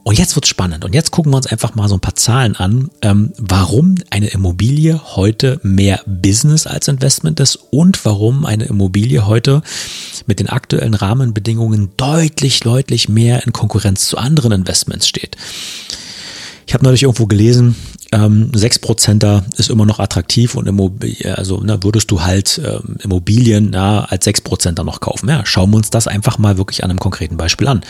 Und 0.08 0.18
jetzt 0.18 0.34
wird's 0.36 0.48
spannend. 0.48 0.86
Und 0.86 0.94
jetzt 0.94 1.10
gucken 1.10 1.32
wir 1.32 1.36
uns 1.36 1.48
einfach 1.48 1.74
mal 1.74 1.86
so 1.86 1.94
ein 1.94 2.00
paar 2.00 2.14
Zahlen 2.14 2.56
an, 2.56 2.90
ähm, 3.02 3.30
warum 3.36 3.96
eine 4.08 4.28
Immobilie 4.28 4.98
heute 5.16 5.60
mehr 5.62 6.00
Business 6.06 6.66
als 6.66 6.88
Investment 6.88 7.38
ist 7.40 7.56
und 7.56 8.02
warum 8.06 8.46
eine 8.46 8.64
Immobilie 8.64 9.26
heute 9.26 9.60
mit 10.24 10.40
den 10.40 10.48
aktuellen 10.48 10.94
Rahmenbedingungen 10.94 11.90
deutlich, 11.98 12.60
deutlich 12.60 13.10
mehr 13.10 13.44
in 13.44 13.52
Konkurrenz 13.52 14.08
zu 14.08 14.16
anderen 14.16 14.50
Investments 14.52 15.06
steht. 15.06 15.36
Ich 16.66 16.72
habe 16.72 16.84
neulich 16.84 17.02
irgendwo 17.02 17.26
gelesen, 17.26 17.76
ähm, 18.10 18.50
6%er 18.52 19.44
ist 19.58 19.68
immer 19.68 19.84
noch 19.84 19.98
attraktiv 19.98 20.54
und 20.54 20.66
Immobilien, 20.68 21.34
also 21.34 21.60
ne, 21.60 21.82
würdest 21.82 22.10
du 22.10 22.22
halt 22.22 22.58
ähm, 22.64 22.96
Immobilien 23.00 23.68
na, 23.72 24.04
als 24.04 24.26
6%er 24.26 24.84
noch 24.84 25.00
kaufen. 25.00 25.28
Ja, 25.28 25.44
schauen 25.44 25.70
wir 25.70 25.76
uns 25.76 25.90
das 25.90 26.08
einfach 26.08 26.38
mal 26.38 26.56
wirklich 26.56 26.82
an 26.82 26.88
einem 26.88 26.98
konkreten 26.98 27.36
Beispiel 27.36 27.68
an. 27.68 27.82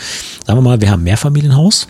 Sagen 0.45 0.57
wir 0.59 0.63
mal, 0.63 0.81
wir 0.81 0.91
haben 0.91 1.03
Mehrfamilienhaus, 1.03 1.87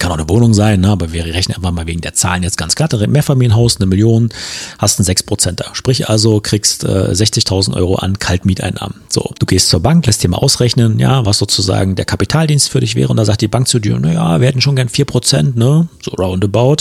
kann 0.00 0.10
auch 0.10 0.18
eine 0.18 0.28
Wohnung 0.28 0.54
sein, 0.54 0.80
ne? 0.80 0.88
aber 0.88 1.12
wir 1.12 1.24
rechnen 1.24 1.56
einfach 1.56 1.70
mal 1.70 1.86
wegen 1.86 2.00
der 2.00 2.14
Zahlen 2.14 2.42
jetzt 2.42 2.56
ganz 2.56 2.74
glatt. 2.74 2.92
Mehrfamilienhaus, 3.06 3.76
eine 3.76 3.86
Million, 3.86 4.30
hast 4.78 4.98
einen 4.98 5.06
6%er. 5.06 5.72
Sprich 5.74 6.08
also, 6.08 6.40
kriegst 6.40 6.82
äh, 6.84 7.12
60.000 7.12 7.76
Euro 7.76 7.96
an 7.96 8.18
Kaltmieteinnahmen. 8.18 9.02
So, 9.08 9.32
du 9.38 9.46
gehst 9.46 9.68
zur 9.68 9.80
Bank, 9.80 10.06
lässt 10.06 10.24
dir 10.24 10.28
mal 10.28 10.38
ausrechnen, 10.38 10.98
ja, 10.98 11.24
was 11.26 11.38
sozusagen 11.38 11.94
der 11.94 12.06
Kapitaldienst 12.06 12.70
für 12.70 12.80
dich 12.80 12.96
wäre. 12.96 13.10
Und 13.10 13.18
da 13.18 13.24
sagt 13.24 13.42
die 13.42 13.48
Bank 13.48 13.68
zu 13.68 13.78
dir, 13.78 13.96
na 14.00 14.12
ja, 14.12 14.40
wir 14.40 14.48
hätten 14.48 14.60
schon 14.60 14.74
gern 14.76 14.88
4%, 14.88 15.56
ne, 15.56 15.88
so 16.02 16.10
roundabout. 16.12 16.78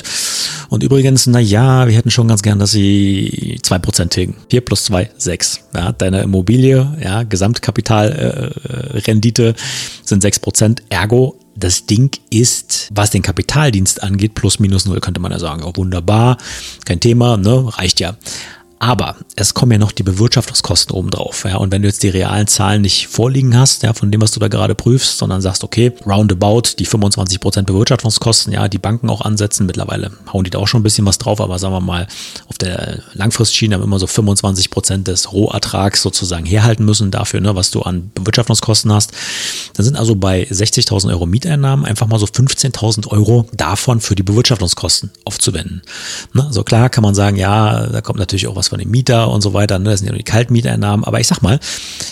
Und 0.69 0.83
übrigens, 0.83 1.25
na 1.27 1.39
ja, 1.39 1.87
wir 1.87 1.95
hätten 1.95 2.11
schon 2.11 2.27
ganz 2.27 2.43
gern, 2.43 2.59
dass 2.59 2.71
sie 2.71 3.57
2% 3.61 4.09
tilgen. 4.09 4.35
4 4.49 4.61
plus 4.61 4.83
2, 4.85 5.09
6. 5.17 5.61
Ja, 5.75 5.91
deine 5.91 6.21
Immobilie, 6.21 6.87
ja, 7.03 7.23
Gesamtkapitalrendite 7.23 9.49
äh, 9.49 9.53
sind 10.03 10.23
6%. 10.23 10.83
Ergo 10.89 11.38
das 11.59 11.85
Ding 11.85 12.11
ist, 12.29 12.89
was 12.93 13.11
den 13.11 13.21
Kapitaldienst 13.21 14.01
angeht, 14.03 14.35
plus 14.35 14.59
minus 14.59 14.85
null 14.85 14.99
könnte 14.99 15.19
man 15.19 15.31
ja 15.31 15.39
sagen. 15.39 15.63
Auch 15.63 15.77
wunderbar, 15.77 16.37
kein 16.85 16.99
Thema, 16.99 17.37
ne, 17.37 17.77
reicht 17.77 17.99
ja. 17.99 18.15
Aber 18.81 19.17
es 19.35 19.53
kommen 19.53 19.73
ja 19.73 19.77
noch 19.77 19.91
die 19.91 20.03
Bewirtschaftungskosten 20.03 20.95
obendrauf. 20.95 21.43
Ja, 21.43 21.57
und 21.57 21.73
wenn 21.73 21.81
du 21.81 21.89
jetzt 21.89 22.01
die 22.01 22.07
realen 22.07 22.47
Zahlen 22.47 22.81
nicht 22.81 23.07
vorliegen 23.07 23.57
hast, 23.57 23.83
ja, 23.83 23.91
von 23.91 24.09
dem, 24.09 24.21
was 24.21 24.31
du 24.31 24.39
da 24.39 24.47
gerade 24.47 24.73
prüfst, 24.73 25.17
sondern 25.17 25.41
sagst, 25.41 25.65
okay, 25.65 25.91
roundabout 26.05 26.75
die 26.79 26.87
25% 26.87 27.63
Bewirtschaftungskosten, 27.63 28.53
ja, 28.53 28.69
die 28.69 28.77
Banken 28.77 29.09
auch 29.09 29.19
ansetzen. 29.19 29.65
Mittlerweile 29.65 30.11
hauen 30.31 30.45
die 30.45 30.49
da 30.49 30.59
auch 30.59 30.67
schon 30.67 30.79
ein 30.79 30.83
bisschen 30.83 31.05
was 31.05 31.17
drauf, 31.17 31.41
aber 31.41 31.59
sagen 31.59 31.73
wir 31.73 31.81
mal, 31.81 32.07
auf 32.47 32.57
der 32.57 32.99
Langfristschiene 33.13 33.75
haben 33.75 33.83
immer 33.83 33.99
so 33.99 34.05
25% 34.05 35.03
des 35.03 35.33
Rohertrags 35.33 36.01
sozusagen 36.01 36.45
herhalten 36.45 36.85
müssen 36.85 37.11
dafür, 37.11 37.41
ne, 37.41 37.55
was 37.55 37.71
du 37.71 37.81
an 37.81 38.11
Bewirtschaftungskosten 38.15 38.93
hast. 38.93 39.11
Dann 39.73 39.83
sind 39.83 39.97
also 39.97 40.15
bei 40.15 40.43
60.000 40.43 41.09
Euro 41.09 41.25
Mieteinnahmen 41.25 41.83
einfach 41.83 42.07
mal 42.07 42.17
so 42.17 42.27
15.000 42.27 43.07
Euro 43.07 43.49
davon 43.51 43.99
für 43.99 44.15
die 44.15 44.23
Bewirtschaftungskosten 44.23 45.11
aufzuwenden. 45.25 45.81
Ne, 46.33 46.47
so 46.51 46.63
klar 46.63 46.89
kann 46.89 47.01
man 47.01 47.13
sagen, 47.13 47.35
ja, 47.35 47.87
da 47.87 47.99
kommt 47.99 48.19
natürlich 48.19 48.47
auch 48.47 48.55
was 48.55 48.68
von 48.69 48.79
dem 48.79 48.89
Mieter 48.89 49.29
und 49.29 49.41
so 49.41 49.53
weiter, 49.53 49.79
ne, 49.79 49.89
das 49.89 49.99
sind 49.99 50.07
ja 50.07 50.13
nur 50.13 50.19
die 50.19 50.23
Kaltmieteinnahmen, 50.23 51.03
aber 51.03 51.19
ich 51.19 51.27
sag 51.27 51.41
mal, 51.41 51.59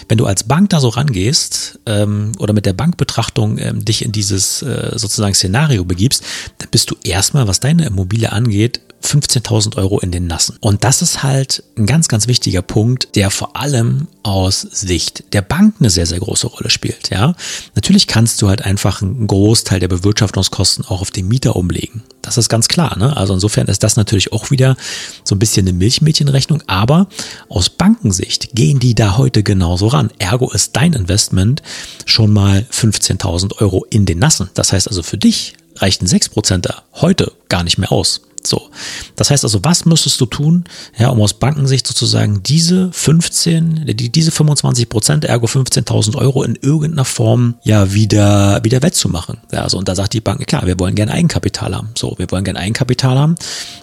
wenn 0.10 0.18
du 0.18 0.26
als 0.26 0.44
Bank 0.44 0.70
da 0.70 0.80
so 0.80 0.90
rangehst 0.90 1.80
ähm, 1.86 2.34
oder 2.40 2.54
mit 2.54 2.66
der 2.66 2.74
Bankbetrachtung 2.74 3.58
ähm, 3.58 3.86
dich 3.86 4.04
in 4.04 4.12
dieses 4.12 4.62
äh, 4.62 4.92
sozusagen 4.96 5.34
Szenario 5.34 5.86
begibst, 5.86 6.24
dann 6.58 6.70
bist 6.70 6.90
du 6.92 6.96
erstmal, 7.04 7.48
was 7.48 7.60
deine 7.60 7.86
Immobilie 7.86 8.32
angeht, 8.32 8.82
15.000 9.04 9.78
Euro 9.78 10.00
in 10.00 10.12
den 10.12 10.28
Nassen. 10.28 10.58
Und 10.60 10.84
das 10.84 11.02
ist 11.02 11.24
halt 11.24 11.64
ein 11.78 11.86
ganz, 11.86 12.08
ganz 12.08 12.28
wichtiger 12.28 12.62
Punkt, 12.62 13.16
der 13.16 13.30
vor 13.30 13.56
allem 13.56 14.08
aus 14.24 14.62
Sicht 14.62 15.34
der 15.34 15.42
Bank 15.42 15.76
eine 15.80 15.90
sehr, 15.90 16.06
sehr 16.06 16.20
große 16.20 16.48
Rolle 16.48 16.70
spielt. 16.70 17.10
Ja, 17.10 17.36
natürlich 17.76 18.08
kannst 18.08 18.42
du 18.42 18.50
halt 18.50 18.64
einfach 18.64 19.02
einen 19.02 19.28
Großteil 19.28 19.80
der 19.80 19.88
Bewirtschaftungskosten 19.88 20.86
auch 20.86 21.02
auf 21.02 21.12
den 21.12 21.28
Mieter 21.28 21.56
umlegen. 21.56 22.04
Das 22.22 22.38
ist 22.38 22.50
ganz 22.50 22.68
klar. 22.68 22.98
Ne? 22.98 23.16
Also 23.16 23.34
insofern 23.34 23.68
ist 23.68 23.84
das 23.84 23.96
natürlich 23.96 24.34
auch 24.34 24.52
wieder 24.52 24.76
so 25.24 25.36
ein 25.36 25.40
bisschen 25.40 25.66
eine 25.68 25.78
Milchmädchenrechnung. 25.78 26.62
Aber 26.68 27.08
aus 27.48 27.70
Bankensicht 27.70 28.54
gehen 28.54 28.80
die 28.80 28.96
da 28.96 29.18
heute 29.18 29.44
genauso 29.44 29.88
ran. 29.88 30.12
Ergo 30.20 30.52
ist 30.52 30.76
dein 30.76 30.92
Investment 30.92 31.62
schon 32.06 32.34
mal 32.34 32.66
15.000 32.72 33.62
Euro 33.62 33.86
in 33.90 34.06
den 34.06 34.20
Nassen. 34.20 34.50
Das 34.56 34.74
heißt 34.74 34.90
also 34.90 35.04
für 35.04 35.18
dich 35.18 35.54
reichten 35.78 36.06
6% 36.06 36.70
heute 36.96 37.32
gar 37.48 37.64
nicht 37.64 37.78
mehr 37.78 37.92
aus. 37.92 38.27
So. 38.48 38.70
Das 39.16 39.30
heißt 39.30 39.44
also, 39.44 39.64
was 39.64 39.86
müsstest 39.86 40.20
du 40.22 40.26
tun, 40.26 40.66
ja, 40.98 41.10
um 41.10 41.22
aus 41.22 41.34
Bankensicht 41.34 41.88
sozusagen 41.88 42.44
diese 42.44 42.90
15, 42.92 43.86
die, 43.86 44.12
diese 44.12 44.32
25 44.32 44.90
Prozent, 44.90 45.26
ergo 45.26 45.48
15.000 45.48 46.16
Euro 46.16 46.44
in 46.44 46.56
irgendeiner 46.56 47.06
Form, 47.06 47.56
ja, 47.64 47.94
wieder, 47.94 48.64
wieder 48.64 48.82
wettzumachen. 48.82 49.38
Ja, 49.52 49.64
also, 49.64 49.78
und 49.78 49.88
da 49.88 49.96
sagt 49.96 50.14
die 50.14 50.22
Bank, 50.22 50.46
klar, 50.48 50.66
wir 50.66 50.80
wollen 50.80 50.96
gerne 50.96 51.12
Eigenkapital 51.12 51.76
haben. 51.76 51.90
So, 51.96 52.16
wir 52.18 52.30
wollen 52.32 52.44
gerne 52.44 52.60
Eigenkapital 52.60 53.18
haben 53.18 53.36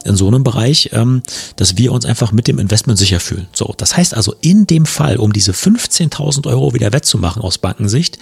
in 0.05 0.17
so 0.17 0.29
einem 0.29 0.45
Bereich, 0.45 0.91
ähm, 0.93 1.23
dass 1.57 1.77
wir 1.77 1.93
uns 1.93 2.05
einfach 2.05 2.33
mit 2.33 2.49
dem 2.49 2.59
Investment 2.59 2.99
sicher 2.99 3.21
fühlen. 3.21 3.47
So. 3.53 3.75
Das 3.77 3.97
heißt 3.97 4.15
also, 4.15 4.35
in 4.41 4.67
dem 4.67 4.87
Fall, 4.87 5.17
um 5.17 5.33
diese 5.33 5.53
15.000 5.53 6.47
Euro 6.47 6.75
wieder 6.75 6.93
wettzumachen 6.93 7.43
aus 7.43 7.59
Bankensicht, 7.59 8.19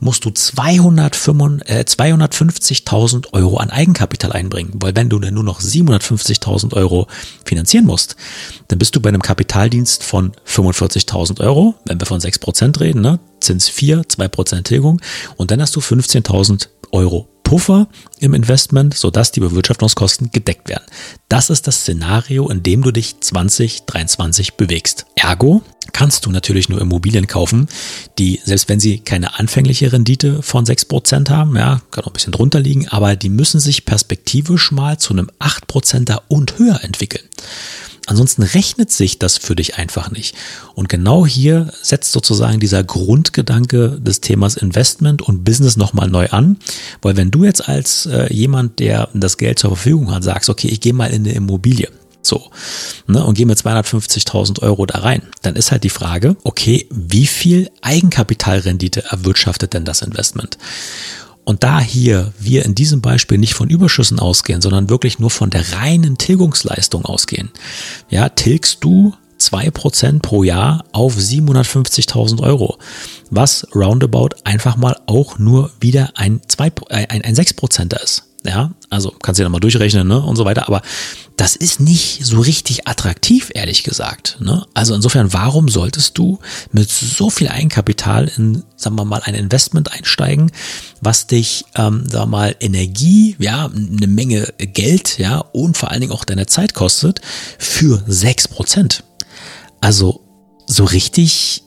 musst 0.00 0.24
du 0.24 0.30
205, 0.30 1.62
äh, 1.66 1.84
250.000 1.84 3.32
Euro 3.32 3.56
an 3.56 3.70
Eigenkapital 3.70 4.32
einbringen. 4.32 4.72
Weil 4.74 4.94
wenn 4.96 5.08
du 5.08 5.18
dann 5.18 5.34
nur 5.34 5.44
noch 5.44 5.60
750.000 5.82 6.74
Euro 6.74 7.06
finanzieren 7.44 7.86
musst, 7.86 8.16
dann 8.68 8.78
bist 8.78 8.94
du 8.96 9.00
bei 9.00 9.08
einem 9.08 9.22
Kapitaldienst 9.22 10.02
von 10.02 10.32
45.000 10.46 11.40
Euro, 11.40 11.74
wenn 11.86 12.00
wir 12.00 12.06
von 12.06 12.20
6% 12.20 12.80
reden, 12.80 13.00
ne? 13.00 13.20
Zins 13.40 13.68
4, 13.68 14.02
2% 14.02 14.62
Tilgung 14.62 15.00
und 15.36 15.50
dann 15.50 15.60
hast 15.60 15.76
du 15.76 15.80
15.000 15.80 16.68
Euro 16.92 17.28
Puffer 17.44 17.88
im 18.18 18.34
Investment, 18.34 18.94
sodass 18.94 19.30
die 19.30 19.40
Bewirtschaftungskosten 19.40 20.30
gedeckt 20.32 20.68
werden. 20.68 20.84
Das 21.28 21.50
ist 21.50 21.66
das 21.66 21.80
Szenario, 21.80 22.48
in 22.50 22.62
dem 22.62 22.82
du 22.82 22.90
dich 22.90 23.20
2023 23.20 24.54
bewegst. 24.54 25.06
Ergo 25.14 25.62
kannst 25.92 26.26
du 26.26 26.30
natürlich 26.30 26.68
nur 26.68 26.80
Immobilien 26.80 27.26
kaufen, 27.26 27.68
die, 28.18 28.40
selbst 28.44 28.68
wenn 28.68 28.80
sie 28.80 28.98
keine 28.98 29.38
anfängliche 29.38 29.92
Rendite 29.92 30.42
von 30.42 30.64
6% 30.64 31.30
haben, 31.30 31.56
ja, 31.56 31.80
kann 31.90 32.04
auch 32.04 32.08
ein 32.08 32.12
bisschen 32.14 32.32
drunter 32.32 32.60
liegen, 32.60 32.88
aber 32.88 33.14
die 33.14 33.28
müssen 33.28 33.60
sich 33.60 33.84
perspektivisch 33.84 34.72
mal 34.72 34.98
zu 34.98 35.12
einem 35.12 35.30
8%er 35.38 36.22
und 36.28 36.58
höher 36.58 36.82
entwickeln. 36.82 37.24
Ansonsten 38.06 38.42
rechnet 38.42 38.92
sich 38.92 39.18
das 39.18 39.38
für 39.38 39.56
dich 39.56 39.76
einfach 39.76 40.10
nicht. 40.10 40.36
Und 40.74 40.88
genau 40.88 41.26
hier 41.26 41.72
setzt 41.82 42.12
sozusagen 42.12 42.60
dieser 42.60 42.84
Grundgedanke 42.84 43.98
des 44.00 44.20
Themas 44.20 44.56
Investment 44.56 45.22
und 45.22 45.44
Business 45.44 45.76
nochmal 45.76 46.08
neu 46.08 46.28
an. 46.28 46.58
Weil 47.00 47.16
wenn 47.16 47.30
du 47.30 47.44
jetzt 47.44 47.66
als 47.66 48.06
äh, 48.06 48.32
jemand, 48.32 48.78
der 48.78 49.08
das 49.14 49.38
Geld 49.38 49.58
zur 49.58 49.70
Verfügung 49.70 50.14
hat, 50.14 50.22
sagst, 50.22 50.50
okay, 50.50 50.68
ich 50.68 50.80
gehe 50.80 50.92
mal 50.92 51.06
in 51.06 51.24
eine 51.24 51.32
Immobilie, 51.32 51.88
so, 52.20 52.50
ne, 53.06 53.24
und 53.24 53.34
gehe 53.34 53.46
mit 53.46 53.58
250.000 53.58 54.62
Euro 54.62 54.86
da 54.86 55.00
rein, 55.00 55.22
dann 55.42 55.56
ist 55.56 55.72
halt 55.72 55.84
die 55.84 55.90
Frage, 55.90 56.36
okay, 56.42 56.86
wie 56.90 57.26
viel 57.26 57.70
Eigenkapitalrendite 57.82 59.04
erwirtschaftet 59.10 59.74
denn 59.74 59.84
das 59.84 60.02
Investment? 60.02 60.58
Und 61.44 61.62
da 61.62 61.80
hier 61.80 62.32
wir 62.38 62.64
in 62.64 62.74
diesem 62.74 63.00
Beispiel 63.00 63.38
nicht 63.38 63.54
von 63.54 63.68
Überschüssen 63.68 64.18
ausgehen, 64.18 64.62
sondern 64.62 64.88
wirklich 64.88 65.18
nur 65.18 65.30
von 65.30 65.50
der 65.50 65.72
reinen 65.72 66.16
Tilgungsleistung 66.18 67.04
ausgehen, 67.04 67.50
ja, 68.08 68.28
tilgst 68.30 68.82
du 68.82 69.14
zwei 69.38 69.70
Prozent 69.70 70.22
pro 70.22 70.42
Jahr 70.42 70.84
auf 70.92 71.16
750.000 71.16 72.42
Euro, 72.42 72.78
was 73.30 73.66
roundabout 73.74 74.30
einfach 74.44 74.76
mal 74.76 74.96
auch 75.06 75.38
nur 75.38 75.70
wieder 75.80 76.12
ein, 76.14 76.40
zwei, 76.48 76.68
äh, 76.88 77.06
ein, 77.08 77.22
ein 77.22 77.34
6%er 77.34 78.02
ist. 78.02 78.33
Ja, 78.46 78.72
also 78.90 79.10
kannst 79.22 79.38
du 79.38 79.42
ja 79.42 79.48
nochmal 79.48 79.60
durchrechnen 79.60 80.06
ne, 80.06 80.20
und 80.20 80.36
so 80.36 80.44
weiter, 80.44 80.68
aber 80.68 80.82
das 81.38 81.56
ist 81.56 81.80
nicht 81.80 82.26
so 82.26 82.40
richtig 82.40 82.86
attraktiv, 82.86 83.50
ehrlich 83.54 83.84
gesagt. 83.84 84.36
Ne? 84.38 84.66
Also 84.74 84.94
insofern, 84.94 85.32
warum 85.32 85.68
solltest 85.70 86.18
du 86.18 86.38
mit 86.70 86.90
so 86.90 87.30
viel 87.30 87.48
Eigenkapital 87.48 88.30
in, 88.36 88.62
sagen 88.76 88.96
wir 88.96 89.06
mal, 89.06 89.22
ein 89.24 89.34
Investment 89.34 89.92
einsteigen, 89.92 90.52
was 91.00 91.26
dich, 91.26 91.64
ähm, 91.74 92.06
sagen 92.06 92.24
wir 92.24 92.26
mal, 92.26 92.56
Energie, 92.60 93.34
ja, 93.38 93.70
eine 93.74 94.06
Menge 94.06 94.52
Geld, 94.58 95.18
ja, 95.18 95.38
und 95.38 95.78
vor 95.78 95.90
allen 95.90 96.02
Dingen 96.02 96.12
auch 96.12 96.24
deine 96.24 96.44
Zeit 96.44 96.74
kostet 96.74 97.22
für 97.58 98.04
sechs 98.06 98.46
Prozent. 98.46 99.04
Also 99.80 100.20
so 100.66 100.84
richtig 100.84 101.62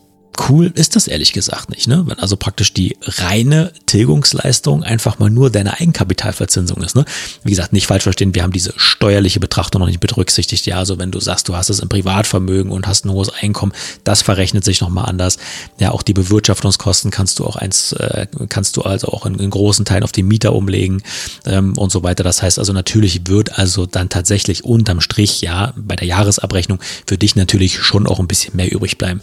cool 0.49 0.71
ist 0.75 0.95
das 0.95 1.07
ehrlich 1.07 1.33
gesagt 1.33 1.69
nicht, 1.69 1.87
ne? 1.87 2.03
Wenn 2.05 2.19
also 2.19 2.35
praktisch 2.35 2.73
die 2.73 2.97
reine 3.01 3.71
Tilgungsleistung 3.85 4.83
einfach 4.83 5.19
mal 5.19 5.29
nur 5.29 5.49
deine 5.49 5.79
Eigenkapitalverzinsung 5.79 6.81
ist, 6.83 6.95
ne? 6.95 7.05
Wie 7.43 7.51
gesagt, 7.51 7.73
nicht 7.73 7.87
falsch 7.87 8.03
verstehen, 8.03 8.35
wir 8.35 8.43
haben 8.43 8.51
diese 8.51 8.73
steuerliche 8.75 9.39
Betrachtung 9.39 9.79
noch 9.79 9.87
nicht 9.87 9.99
berücksichtigt. 9.99 10.65
Ja, 10.65 10.77
also 10.77 10.97
wenn 10.97 11.11
du 11.11 11.19
sagst, 11.19 11.47
du 11.49 11.55
hast 11.55 11.69
es 11.69 11.79
im 11.79 11.89
Privatvermögen 11.89 12.71
und 12.71 12.87
hast 12.87 13.05
ein 13.05 13.11
hohes 13.11 13.29
Einkommen, 13.29 13.73
das 14.03 14.21
verrechnet 14.21 14.63
sich 14.63 14.81
nochmal 14.81 15.05
anders. 15.05 15.37
Ja, 15.79 15.91
auch 15.91 16.03
die 16.03 16.13
Bewirtschaftungskosten 16.13 17.11
kannst 17.11 17.39
du 17.39 17.45
auch 17.45 17.55
eins, 17.55 17.93
äh, 17.93 18.27
kannst 18.49 18.77
du 18.77 18.81
also 18.81 19.07
auch 19.07 19.25
in, 19.25 19.35
in 19.39 19.49
großen 19.49 19.85
Teilen 19.85 20.03
auf 20.03 20.11
die 20.11 20.23
Mieter 20.23 20.53
umlegen 20.53 21.01
ähm, 21.45 21.77
und 21.77 21.91
so 21.91 22.03
weiter. 22.03 22.23
Das 22.23 22.41
heißt 22.41 22.59
also 22.59 22.73
natürlich 22.73 23.27
wird 23.27 23.57
also 23.57 23.85
dann 23.85 24.09
tatsächlich 24.09 24.63
unterm 24.63 25.01
Strich, 25.01 25.41
ja, 25.41 25.73
bei 25.75 25.95
der 25.95 26.07
Jahresabrechnung 26.07 26.79
für 27.05 27.17
dich 27.17 27.35
natürlich 27.35 27.79
schon 27.79 28.07
auch 28.07 28.19
ein 28.19 28.27
bisschen 28.27 28.55
mehr 28.55 28.71
übrig 28.71 28.97
bleiben. 28.97 29.21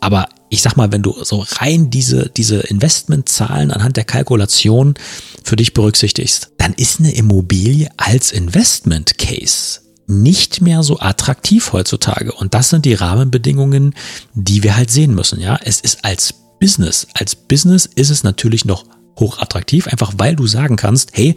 Aber 0.00 0.28
ich 0.48 0.62
sag 0.62 0.76
mal, 0.76 0.92
wenn 0.92 1.02
du 1.02 1.14
so 1.24 1.44
rein 1.58 1.90
diese, 1.90 2.30
diese 2.30 2.60
Investmentzahlen 2.60 3.70
anhand 3.70 3.96
der 3.96 4.04
Kalkulation 4.04 4.94
für 5.42 5.56
dich 5.56 5.74
berücksichtigst, 5.74 6.52
dann 6.58 6.72
ist 6.74 7.00
eine 7.00 7.14
Immobilie 7.14 7.88
als 7.96 8.32
Investment 8.32 9.18
Case 9.18 9.80
nicht 10.08 10.60
mehr 10.60 10.82
so 10.82 11.00
attraktiv 11.00 11.72
heutzutage. 11.72 12.32
Und 12.32 12.54
das 12.54 12.70
sind 12.70 12.84
die 12.84 12.94
Rahmenbedingungen, 12.94 13.94
die 14.34 14.62
wir 14.62 14.76
halt 14.76 14.90
sehen 14.90 15.14
müssen. 15.14 15.40
Ja, 15.40 15.58
es 15.64 15.80
ist 15.80 16.04
als 16.04 16.32
Business, 16.60 17.08
als 17.14 17.34
Business 17.34 17.86
ist 17.86 18.10
es 18.10 18.22
natürlich 18.22 18.64
noch 18.64 18.84
hochattraktiv, 19.18 19.88
einfach 19.88 20.14
weil 20.16 20.36
du 20.36 20.46
sagen 20.46 20.76
kannst, 20.76 21.10
hey, 21.14 21.34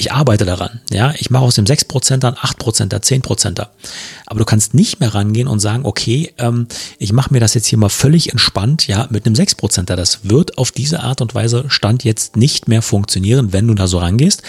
ich 0.00 0.12
arbeite 0.12 0.46
daran. 0.46 0.80
Ja, 0.90 1.12
ich 1.18 1.30
mache 1.30 1.44
aus 1.44 1.56
dem 1.56 1.66
6% 1.66 2.16
dann 2.16 2.34
8%er, 2.34 3.02
10%er. 3.02 3.70
Aber 4.24 4.38
du 4.38 4.46
kannst 4.46 4.72
nicht 4.72 4.98
mehr 4.98 5.14
rangehen 5.14 5.46
und 5.46 5.60
sagen, 5.60 5.84
okay, 5.84 6.32
ähm, 6.38 6.68
ich 6.98 7.12
mache 7.12 7.34
mir 7.34 7.40
das 7.40 7.52
jetzt 7.52 7.66
hier 7.66 7.78
mal 7.78 7.90
völlig 7.90 8.30
entspannt, 8.30 8.86
ja, 8.86 9.06
mit 9.10 9.26
einem 9.26 9.34
6%er. 9.34 9.96
Das 9.96 10.20
wird 10.22 10.56
auf 10.56 10.72
diese 10.72 11.00
Art 11.00 11.20
und 11.20 11.34
Weise 11.34 11.66
Stand 11.68 12.02
jetzt 12.02 12.36
nicht 12.36 12.66
mehr 12.66 12.80
funktionieren, 12.80 13.52
wenn 13.52 13.68
du 13.68 13.74
da 13.74 13.86
so 13.86 13.98
rangehst, 13.98 14.42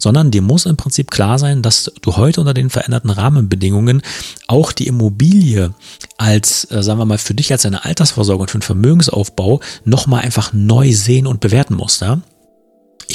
sondern 0.00 0.32
dir 0.32 0.42
muss 0.42 0.66
im 0.66 0.76
Prinzip 0.76 1.12
klar 1.12 1.38
sein, 1.38 1.62
dass 1.62 1.92
du 2.02 2.16
heute 2.16 2.40
unter 2.40 2.54
den 2.54 2.68
veränderten 2.68 3.10
Rahmenbedingungen 3.10 4.02
auch 4.48 4.72
die 4.72 4.88
Immobilie 4.88 5.72
als, 6.16 6.68
äh, 6.72 6.82
sagen 6.82 6.98
wir 6.98 7.04
mal, 7.04 7.18
für 7.18 7.34
dich 7.34 7.52
als 7.52 7.64
eine 7.64 7.84
Altersvorsorge 7.84 8.42
und 8.42 8.48
für 8.48 8.56
einen 8.56 8.62
Vermögensaufbau 8.62 9.60
nochmal 9.84 10.22
einfach 10.22 10.52
neu 10.52 10.92
sehen 10.92 11.28
und 11.28 11.38
bewerten 11.38 11.74
musst. 11.74 12.00
Ja? 12.00 12.22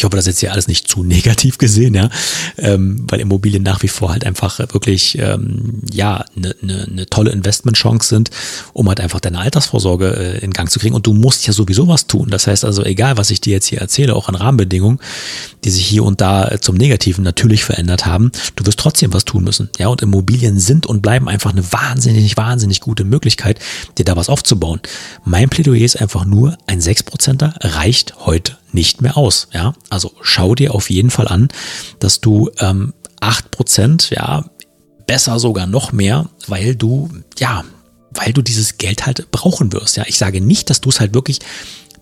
Ich 0.01 0.03
hoffe, 0.03 0.15
das 0.15 0.25
ist 0.25 0.33
jetzt 0.33 0.39
hier 0.39 0.51
alles 0.51 0.67
nicht 0.67 0.87
zu 0.87 1.03
negativ 1.03 1.59
gesehen, 1.59 1.93
ja, 1.93 2.09
ähm, 2.57 3.05
weil 3.07 3.19
Immobilien 3.19 3.61
nach 3.61 3.83
wie 3.83 3.87
vor 3.87 4.11
halt 4.11 4.25
einfach 4.25 4.57
wirklich 4.57 5.15
ähm, 5.19 5.83
ja 5.91 6.25
eine 6.35 6.55
ne, 6.61 6.87
ne 6.89 7.05
tolle 7.05 7.29
Investmentchance 7.29 8.09
sind, 8.09 8.31
um 8.73 8.87
halt 8.87 8.99
einfach 8.99 9.19
deine 9.19 9.37
Altersvorsorge 9.37 10.39
äh, 10.39 10.43
in 10.43 10.53
Gang 10.53 10.71
zu 10.71 10.79
kriegen. 10.79 10.95
Und 10.95 11.05
du 11.05 11.13
musst 11.13 11.45
ja 11.45 11.53
sowieso 11.53 11.87
was 11.87 12.07
tun. 12.07 12.31
Das 12.31 12.47
heißt 12.47 12.65
also, 12.65 12.83
egal 12.83 13.17
was 13.17 13.29
ich 13.29 13.41
dir 13.41 13.53
jetzt 13.53 13.67
hier 13.67 13.77
erzähle, 13.77 14.15
auch 14.15 14.27
an 14.27 14.33
Rahmenbedingungen, 14.33 14.97
die 15.65 15.69
sich 15.69 15.85
hier 15.85 16.03
und 16.03 16.19
da 16.19 16.59
zum 16.59 16.77
Negativen 16.77 17.23
natürlich 17.23 17.63
verändert 17.63 18.07
haben, 18.07 18.31
du 18.55 18.65
wirst 18.65 18.79
trotzdem 18.79 19.13
was 19.13 19.23
tun 19.23 19.43
müssen. 19.43 19.69
Ja, 19.77 19.89
und 19.89 20.01
Immobilien 20.01 20.57
sind 20.57 20.87
und 20.87 21.03
bleiben 21.03 21.29
einfach 21.29 21.51
eine 21.51 21.71
wahnsinnig, 21.71 22.37
wahnsinnig 22.37 22.81
gute 22.81 23.03
Möglichkeit, 23.03 23.59
dir 23.99 24.05
da 24.05 24.15
was 24.15 24.29
aufzubauen. 24.29 24.79
Mein 25.25 25.49
Plädoyer 25.49 25.85
ist 25.85 26.01
einfach 26.01 26.25
nur, 26.25 26.57
ein 26.65 26.81
6%er 26.81 27.53
reicht 27.61 28.15
heute 28.25 28.57
nicht 28.73 29.01
mehr 29.01 29.17
aus. 29.17 29.47
Ja, 29.53 29.73
also 29.89 30.13
schau 30.21 30.55
dir 30.55 30.73
auf 30.73 30.89
jeden 30.89 31.09
Fall 31.09 31.27
an, 31.27 31.49
dass 31.99 32.21
du 32.21 32.49
ähm, 32.59 32.93
8%, 33.21 34.13
ja, 34.13 34.45
besser 35.05 35.39
sogar 35.39 35.67
noch 35.67 35.91
mehr, 35.91 36.29
weil 36.47 36.75
du, 36.75 37.09
ja, 37.37 37.63
weil 38.13 38.33
du 38.33 38.41
dieses 38.41 38.77
Geld 38.77 39.05
halt 39.05 39.31
brauchen 39.31 39.73
wirst. 39.73 39.97
Ja, 39.97 40.03
ich 40.07 40.17
sage 40.17 40.41
nicht, 40.41 40.69
dass 40.69 40.81
du 40.81 40.89
es 40.89 40.99
halt 40.99 41.13
wirklich 41.13 41.39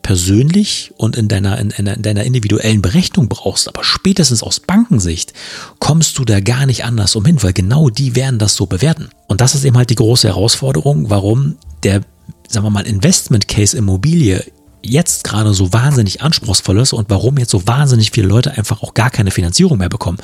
persönlich 0.02 0.92
und 0.98 1.18
in 1.18 1.28
deiner, 1.28 1.60
in, 1.60 1.72
in 1.72 2.02
deiner 2.02 2.24
individuellen 2.24 2.82
Berechnung 2.82 3.28
brauchst, 3.28 3.68
aber 3.68 3.84
spätestens 3.84 4.44
aus 4.44 4.60
Bankensicht 4.60 5.34
kommst 5.80 6.18
du 6.18 6.26
da 6.26 6.40
gar 6.40 6.66
nicht 6.66 6.86
anders 6.86 7.16
umhin, 7.16 7.42
weil 7.44 7.54
genau 7.54 7.90
die 7.90 8.16
werden 8.16 8.40
das 8.40 8.56
so 8.56 8.66
bewerten. 8.66 9.10
Und 9.28 9.42
das 9.42 9.56
ist 9.56 9.66
eben 9.66 9.78
halt 9.78 9.90
die 9.90 9.96
große 9.96 10.28
Herausforderung, 10.28 11.10
warum 11.10 11.58
der, 11.84 12.02
sagen 12.48 12.66
wir 12.66 12.72
mal, 12.72 12.88
Investment 12.88 13.48
Case 13.48 13.78
Immobilie 13.78 14.44
jetzt 14.82 15.24
gerade 15.24 15.54
so 15.54 15.74
wahnsinnig 15.74 16.22
anspruchsvoll 16.22 16.80
ist 16.80 16.94
und 16.94 17.10
warum 17.10 17.38
jetzt 17.38 17.52
so 17.52 17.68
wahnsinnig 17.68 18.12
viele 18.12 18.28
Leute 18.28 18.58
einfach 18.58 18.82
auch 18.84 18.94
gar 18.94 19.10
keine 19.10 19.32
Finanzierung 19.32 19.78
mehr 19.78 19.90
bekommen. 19.90 20.18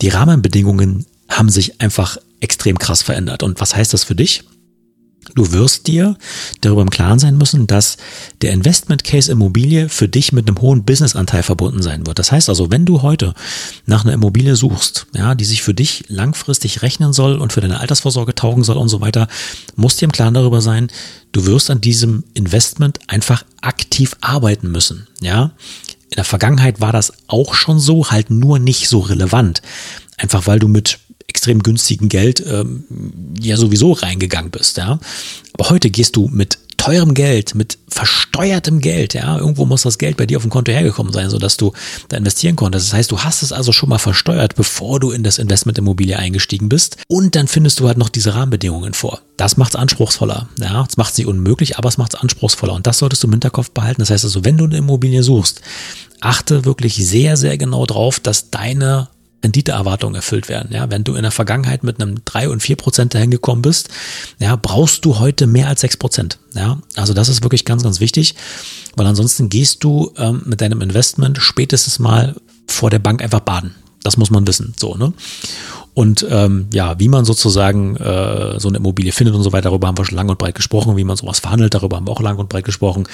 Die 0.00 0.08
Rahmenbedingungen 0.08 1.06
haben 1.28 1.48
sich 1.48 1.80
einfach 1.80 2.18
extrem 2.40 2.78
krass 2.78 3.02
verändert. 3.02 3.42
Und 3.42 3.60
was 3.60 3.74
heißt 3.74 3.94
das 3.94 4.04
für 4.04 4.14
dich? 4.14 4.44
Du 5.34 5.52
wirst 5.52 5.86
dir 5.88 6.16
darüber 6.60 6.82
im 6.82 6.90
Klaren 6.90 7.18
sein 7.18 7.36
müssen, 7.36 7.66
dass 7.66 7.96
der 8.42 8.52
Investment 8.52 9.02
Case 9.02 9.30
Immobilie 9.30 9.88
für 9.88 10.08
dich 10.08 10.32
mit 10.32 10.46
einem 10.46 10.60
hohen 10.60 10.84
Businessanteil 10.84 11.42
verbunden 11.42 11.82
sein 11.82 12.06
wird. 12.06 12.18
Das 12.18 12.30
heißt 12.30 12.48
also, 12.48 12.70
wenn 12.70 12.84
du 12.84 13.02
heute 13.02 13.34
nach 13.86 14.04
einer 14.04 14.14
Immobilie 14.14 14.54
suchst, 14.54 15.06
ja, 15.14 15.34
die 15.34 15.44
sich 15.44 15.62
für 15.62 15.74
dich 15.74 16.04
langfristig 16.08 16.82
rechnen 16.82 17.12
soll 17.12 17.36
und 17.36 17.52
für 17.52 17.60
deine 17.60 17.80
Altersvorsorge 17.80 18.34
taugen 18.34 18.62
soll 18.62 18.76
und 18.76 18.88
so 18.88 19.00
weiter, 19.00 19.26
musst 19.74 20.00
dir 20.00 20.06
im 20.06 20.12
Klaren 20.12 20.34
darüber 20.34 20.60
sein, 20.60 20.88
du 21.32 21.46
wirst 21.46 21.70
an 21.70 21.80
diesem 21.80 22.24
Investment 22.34 23.00
einfach 23.08 23.44
aktiv 23.60 24.16
arbeiten 24.20 24.70
müssen, 24.70 25.08
ja. 25.20 25.52
In 26.10 26.16
der 26.16 26.24
Vergangenheit 26.24 26.80
war 26.80 26.92
das 26.92 27.12
auch 27.26 27.54
schon 27.54 27.80
so, 27.80 28.08
halt 28.08 28.30
nur 28.30 28.60
nicht 28.60 28.88
so 28.88 29.00
relevant. 29.00 29.62
Einfach 30.16 30.46
weil 30.46 30.60
du 30.60 30.68
mit 30.68 31.00
extrem 31.44 31.62
günstigen 31.62 32.08
Geld 32.08 32.42
ähm, 32.46 32.84
ja 33.38 33.58
sowieso 33.58 33.92
reingegangen 33.92 34.50
bist, 34.50 34.78
ja. 34.78 34.98
Aber 35.52 35.68
heute 35.68 35.90
gehst 35.90 36.16
du 36.16 36.28
mit 36.32 36.58
teurem 36.78 37.12
Geld, 37.12 37.54
mit 37.54 37.78
versteuertem 37.86 38.80
Geld, 38.80 39.12
ja, 39.14 39.38
irgendwo 39.38 39.66
muss 39.66 39.82
das 39.82 39.98
Geld 39.98 40.16
bei 40.16 40.24
dir 40.24 40.38
auf 40.38 40.42
dem 40.42 40.50
Konto 40.50 40.72
hergekommen 40.72 41.12
sein, 41.12 41.28
sodass 41.28 41.58
du 41.58 41.72
da 42.08 42.16
investieren 42.16 42.56
konntest. 42.56 42.88
Das 42.88 42.94
heißt, 42.94 43.10
du 43.10 43.20
hast 43.20 43.42
es 43.42 43.52
also 43.52 43.72
schon 43.72 43.90
mal 43.90 43.98
versteuert, 43.98 44.54
bevor 44.54 45.00
du 45.00 45.10
in 45.10 45.22
das 45.22 45.38
Investment 45.38 45.78
Immobilie 45.78 46.18
eingestiegen 46.18 46.68
bist. 46.68 46.96
Und 47.08 47.36
dann 47.36 47.46
findest 47.46 47.78
du 47.80 47.86
halt 47.86 47.98
noch 47.98 48.08
diese 48.08 48.34
Rahmenbedingungen 48.34 48.94
vor. 48.94 49.20
Das 49.36 49.56
macht 49.56 49.74
es 49.74 49.76
anspruchsvoller. 49.76 50.48
Ja, 50.60 50.86
es 50.88 50.96
macht 50.96 51.16
nicht 51.16 51.26
unmöglich, 51.26 51.78
aber 51.78 51.88
es 51.88 51.98
macht 51.98 52.14
es 52.14 52.20
anspruchsvoller. 52.20 52.72
Und 52.72 52.86
das 52.86 52.98
solltest 52.98 53.22
du 53.22 53.28
im 53.28 53.32
Hinterkopf 53.32 53.70
behalten. 53.70 54.00
Das 54.00 54.10
heißt 54.10 54.24
also, 54.24 54.44
wenn 54.44 54.56
du 54.56 54.64
eine 54.64 54.78
Immobilie 54.78 55.22
suchst, 55.22 55.60
achte 56.20 56.64
wirklich 56.64 56.96
sehr, 56.96 57.36
sehr 57.36 57.58
genau 57.58 57.86
drauf, 57.86 58.18
dass 58.18 58.50
deine 58.50 59.08
Renditeerwartungen 59.44 60.16
erfüllt 60.16 60.48
werden. 60.48 60.72
Ja, 60.72 60.90
wenn 60.90 61.04
du 61.04 61.14
in 61.14 61.22
der 61.22 61.30
Vergangenheit 61.30 61.84
mit 61.84 62.00
einem 62.00 62.24
drei 62.24 62.48
und 62.48 62.60
vier 62.60 62.76
Prozent 62.76 63.14
dahin 63.14 63.30
gekommen 63.30 63.62
bist, 63.62 63.90
ja, 64.38 64.56
brauchst 64.56 65.04
du 65.04 65.20
heute 65.20 65.46
mehr 65.46 65.68
als 65.68 65.82
sechs 65.82 65.96
Prozent. 65.96 66.38
Ja, 66.54 66.80
also 66.96 67.14
das 67.14 67.28
ist 67.28 67.42
wirklich 67.42 67.64
ganz, 67.64 67.82
ganz 67.82 68.00
wichtig, 68.00 68.34
weil 68.96 69.06
ansonsten 69.06 69.48
gehst 69.48 69.84
du 69.84 70.12
ähm, 70.16 70.42
mit 70.46 70.60
deinem 70.60 70.80
Investment 70.80 71.38
spätestens 71.38 71.98
mal 71.98 72.34
vor 72.66 72.90
der 72.90 72.98
Bank 72.98 73.22
einfach 73.22 73.40
baden. 73.40 73.74
Das 74.02 74.16
muss 74.16 74.30
man 74.30 74.46
wissen. 74.46 74.74
So, 74.76 74.96
ne? 74.96 75.12
Und 75.94 76.26
ähm, 76.28 76.66
ja, 76.72 76.98
wie 76.98 77.08
man 77.08 77.24
sozusagen 77.24 77.96
äh, 77.96 78.58
so 78.58 78.68
eine 78.68 78.78
Immobilie 78.78 79.12
findet 79.12 79.34
und 79.34 79.42
so 79.42 79.52
weiter, 79.52 79.70
darüber 79.70 79.86
haben 79.86 79.96
wir 79.96 80.04
schon 80.04 80.16
lang 80.16 80.28
und 80.28 80.38
breit 80.38 80.56
gesprochen, 80.56 80.96
wie 80.96 81.04
man 81.04 81.16
sowas 81.16 81.38
verhandelt, 81.38 81.74
darüber 81.74 81.96
haben 81.96 82.06
wir 82.06 82.12
auch 82.12 82.20
lang 82.20 82.36
und 82.38 82.48
breit 82.48 82.64
gesprochen 82.64 83.06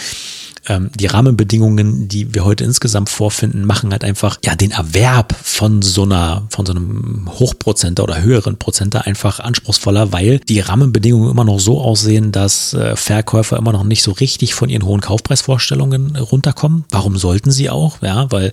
ähm, 0.68 0.90
die 0.94 1.06
Rahmenbedingungen, 1.06 2.08
die 2.08 2.34
wir 2.34 2.44
heute 2.44 2.64
insgesamt 2.64 3.08
vorfinden, 3.08 3.64
machen 3.64 3.92
halt 3.92 4.04
einfach 4.04 4.38
ja 4.44 4.54
den 4.54 4.72
Erwerb 4.72 5.34
von 5.42 5.82
so 5.82 6.02
einer, 6.02 6.46
von 6.50 6.66
so 6.66 6.72
einem 6.72 7.28
Hochprozenter 7.38 8.02
oder 8.02 8.22
höheren 8.22 8.58
Prozenter 8.58 9.06
einfach 9.06 9.40
anspruchsvoller, 9.40 10.12
weil 10.12 10.38
die 10.40 10.60
Rahmenbedingungen 10.60 11.30
immer 11.30 11.44
noch 11.44 11.60
so 11.60 11.80
aussehen, 11.80 12.32
dass 12.32 12.74
äh, 12.74 12.96
Verkäufer 12.96 13.56
immer 13.56 13.72
noch 13.72 13.84
nicht 13.84 14.02
so 14.02 14.12
richtig 14.12 14.54
von 14.54 14.68
ihren 14.68 14.84
hohen 14.84 15.00
Kaufpreisvorstellungen 15.00 16.16
runterkommen. 16.16 16.84
Warum 16.90 17.16
sollten 17.16 17.50
sie 17.50 17.70
auch? 17.70 18.02
Ja, 18.02 18.30
weil 18.30 18.52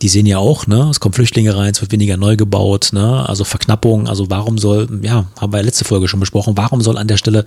die 0.00 0.08
sehen 0.08 0.26
ja 0.26 0.38
auch, 0.38 0.66
ne, 0.66 0.88
es 0.90 1.00
kommen 1.00 1.12
Flüchtlinge 1.12 1.56
rein, 1.56 1.72
es 1.72 1.80
wird 1.80 1.92
weniger 1.92 2.16
neu 2.16 2.36
gebaut, 2.36 2.90
ne, 2.92 3.28
also 3.28 3.44
Verknappung, 3.62 4.08
also 4.08 4.28
warum 4.28 4.58
soll, 4.58 4.88
ja, 5.02 5.26
haben 5.40 5.52
wir 5.52 5.62
letzte 5.62 5.84
Folge 5.84 6.08
schon 6.08 6.20
besprochen, 6.20 6.56
warum 6.56 6.80
soll 6.80 6.98
an 6.98 7.06
der 7.06 7.16
Stelle 7.16 7.44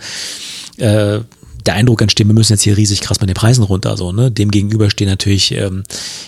äh, 0.77 1.19
der 1.65 1.75
Eindruck 1.75 2.01
entstehen, 2.01 2.27
wir 2.27 2.33
müssen 2.33 2.53
jetzt 2.53 2.61
hier 2.61 2.77
riesig 2.77 3.01
krass 3.01 3.19
mit 3.21 3.29
den 3.29 3.35
Preisen 3.35 3.63
runter. 3.63 3.97
So, 3.97 4.11
ne? 4.11 4.31
Dem 4.31 4.51
gegenüber 4.51 4.89
stehen 4.89 5.07
natürlich 5.07 5.51
ähm, 5.51 5.83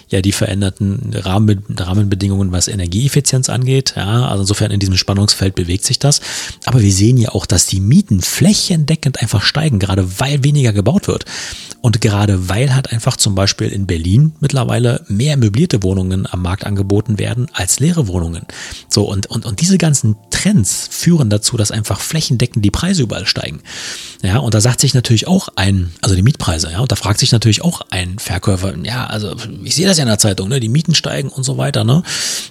ja 0.10 0.22
die 0.22 0.32
veränderten 0.32 1.14
Rahmen, 1.14 1.64
Rahmenbedingungen, 1.76 2.52
was 2.52 2.68
Energieeffizienz 2.68 3.50
angeht. 3.50 3.94
Ja, 3.96 4.28
also 4.28 4.42
insofern 4.42 4.72
in 4.72 4.80
diesem 4.80 4.98
Spannungsfeld 4.98 5.56
bewegt 5.56 5.86
sich 5.86 6.00
das. 6.00 6.22
Aber 6.66 6.82
wir 6.82 6.92
sehen 6.92 7.18
ja 7.18 7.30
auch, 7.30 7.46
dass 7.46 7.66
die 7.66 7.80
Mieten 7.80 8.22
flächendeckend 8.22 9.22
einfach 9.22 9.44
steigen, 9.44 9.80
gerade 9.80 10.20
weil 10.20 10.44
weniger 10.44 10.74
gebaut 10.74 11.08
wird. 11.08 11.26
Und 11.82 12.02
gerade 12.02 12.50
weil 12.50 12.74
halt 12.74 12.92
einfach 12.92 13.18
zum 13.18 13.36
Beispiel 13.36 13.68
in 13.68 13.86
Berlin 13.86 14.34
mittlerweile 14.40 15.06
mehr 15.08 15.38
möblierte 15.38 15.84
Wohnungen 15.84 16.28
am 16.30 16.42
Markt 16.42 16.66
angeboten 16.66 17.20
werden 17.20 17.48
als 17.54 17.80
leere 17.80 18.08
Wohnungen. 18.08 18.46
So, 18.90 19.04
und, 19.04 19.28
und, 19.28 19.46
und 19.46 19.62
diese 19.62 19.78
ganzen 19.78 20.16
Trends 20.32 20.88
führen 20.92 21.30
dazu, 21.30 21.56
dass 21.58 21.72
einfach 21.72 22.00
flächendeckend 22.00 22.66
die 22.66 22.72
Preise 22.72 23.04
überall 23.04 23.26
steigen. 23.26 23.62
Ja, 24.24 24.40
und 24.40 24.54
da 24.54 24.62
sagt 24.62 24.82
sich 24.82 24.94
natürlich 24.94 25.27
auch 25.28 25.50
ein, 25.56 25.92
also 26.02 26.16
die 26.16 26.22
Mietpreise, 26.22 26.72
ja, 26.72 26.80
und 26.80 26.92
da 26.92 26.96
fragt 26.96 27.20
sich 27.20 27.32
natürlich 27.32 27.64
auch 27.64 27.82
ein 27.90 28.20
Verkäufer, 28.20 28.74
ja, 28.84 29.06
also 29.06 29.36
ich 29.64 29.76
sehe 29.76 29.86
das 29.86 29.98
ja 29.98 30.04
in 30.04 30.10
der 30.10 30.20
Zeitung, 30.20 30.50
ne, 30.50 30.60
die 30.60 30.70
Mieten 30.70 30.96
steigen 30.96 31.30
und 31.30 31.44
so 31.44 31.58
weiter, 31.58 31.84
ne. 31.84 32.04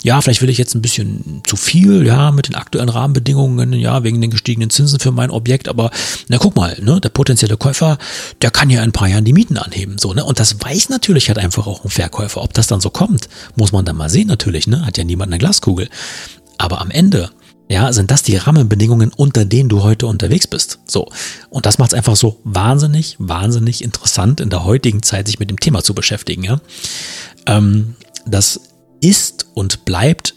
Ja, 0.03 0.21
vielleicht 0.21 0.43
will 0.43 0.51
ich 0.51 0.59
jetzt 0.59 0.75
ein 0.75 0.83
bisschen 0.83 1.43
zu 1.47 1.57
viel, 1.57 2.07
ja, 2.07 2.31
mit 2.31 2.49
den 2.49 2.55
aktuellen 2.55 2.89
Rahmenbedingungen, 2.89 3.73
ja, 3.73 4.05
wegen 4.05 4.21
den 4.21 4.31
gestiegenen 4.31 4.71
Zinsen 4.71 5.01
für 5.01 5.13
mein 5.13 5.31
Objekt, 5.31 5.69
aber 5.69 5.91
na 6.29 6.39
guck 6.39 6.57
mal, 6.57 6.77
ne, 6.81 7.01
der 7.01 7.09
potenzielle 7.09 7.57
Käufer, 7.57 7.99
der 8.43 8.51
kann 8.51 8.71
ja 8.71 8.81
in 8.81 8.91
ein 8.91 8.93
paar 8.93 9.09
Jahren 9.09 9.25
die 9.25 9.33
Mieten 9.33 9.59
anheben, 9.59 9.99
so, 9.99 10.13
ne, 10.13 10.25
und 10.25 10.39
das 10.39 10.61
weiß 10.61 10.89
natürlich 10.89 11.29
halt 11.29 11.39
einfach 11.39 11.67
auch 11.67 11.85
ein 11.85 11.91
Verkäufer. 11.91 12.43
Ob 12.43 12.55
das 12.55 12.67
dann 12.67 12.81
so 12.81 12.91
kommt, 12.91 13.29
muss 13.57 13.73
man 13.73 13.85
dann 13.85 13.97
mal 13.97 14.11
sehen 14.11 14.29
natürlich, 14.29 14.67
ne, 14.67 14.85
hat 14.85 14.99
ja 14.99 15.05
niemand 15.05 15.33
eine 15.33 15.39
Glaskugel. 15.39 15.89
Aber 16.59 16.81
am 16.81 16.91
Ende 16.91 17.31
ja, 17.69 17.93
sind 17.93 18.11
das 18.11 18.23
die 18.23 18.37
Rahmenbedingungen, 18.37 19.13
unter 19.17 19.45
denen 19.45 19.69
du 19.69 19.83
heute 19.83 20.07
unterwegs 20.07 20.47
bist? 20.47 20.79
So. 20.87 21.09
Und 21.51 21.67
das 21.67 21.79
macht 21.79 21.93
es 21.93 21.95
einfach 21.95 22.17
so 22.17 22.41
wahnsinnig, 22.45 23.17
wahnsinnig 23.19 23.83
interessant, 23.83 24.41
in 24.41 24.51
der 24.51 24.65
heutigen 24.65 25.03
Zeit 25.03 25.27
sich 25.27 25.41
mit 25.41 25.51
dem 25.51 25.59
Thema 25.59 25.83
zu 25.83 25.95
beschäftigen. 25.95 26.45
Ja? 26.45 26.61
Ähm, 27.47 27.97
das 28.25 28.61
ist 29.01 29.47
und 29.55 29.85
bleibt 29.85 30.35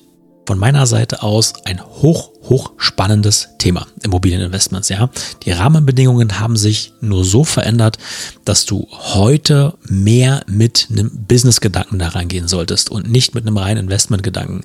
von 0.49 0.57
meiner 0.57 0.87
Seite 0.87 1.21
aus 1.21 1.53
ein 1.65 1.79
hoch, 1.79 2.31
hoch 2.41 2.71
spannendes 2.77 3.49
Thema, 3.59 3.85
Immobilieninvestments, 4.01 4.89
ja. 4.89 5.11
Die 5.43 5.51
Rahmenbedingungen 5.51 6.39
haben 6.39 6.57
sich 6.57 6.91
nur 7.01 7.23
so 7.23 7.43
verändert, 7.43 7.99
dass 8.45 8.65
du 8.65 8.87
heute 8.89 9.75
mehr 9.83 10.41
mit 10.47 10.87
einem 10.89 11.11
Business-Gedanken 11.27 11.99
da 11.99 12.07
reingehen 12.07 12.47
solltest 12.47 12.89
und 12.89 13.11
nicht 13.11 13.35
mit 13.35 13.45
einem 13.45 13.57
reinen 13.57 13.83
Investment-Gedanken. 13.83 14.63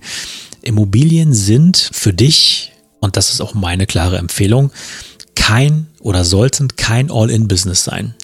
Immobilien 0.64 1.32
sind 1.32 1.90
für 1.92 2.12
dich, 2.12 2.72
und 3.00 3.16
das 3.16 3.30
ist 3.30 3.40
auch 3.40 3.54
meine 3.54 3.86
klare 3.86 4.18
Empfehlung, 4.18 4.70
kein 5.34 5.88
oder 6.00 6.24
sollten 6.24 6.68
kein 6.76 7.10
All-in-Business 7.10 7.84
sein. 7.84 8.14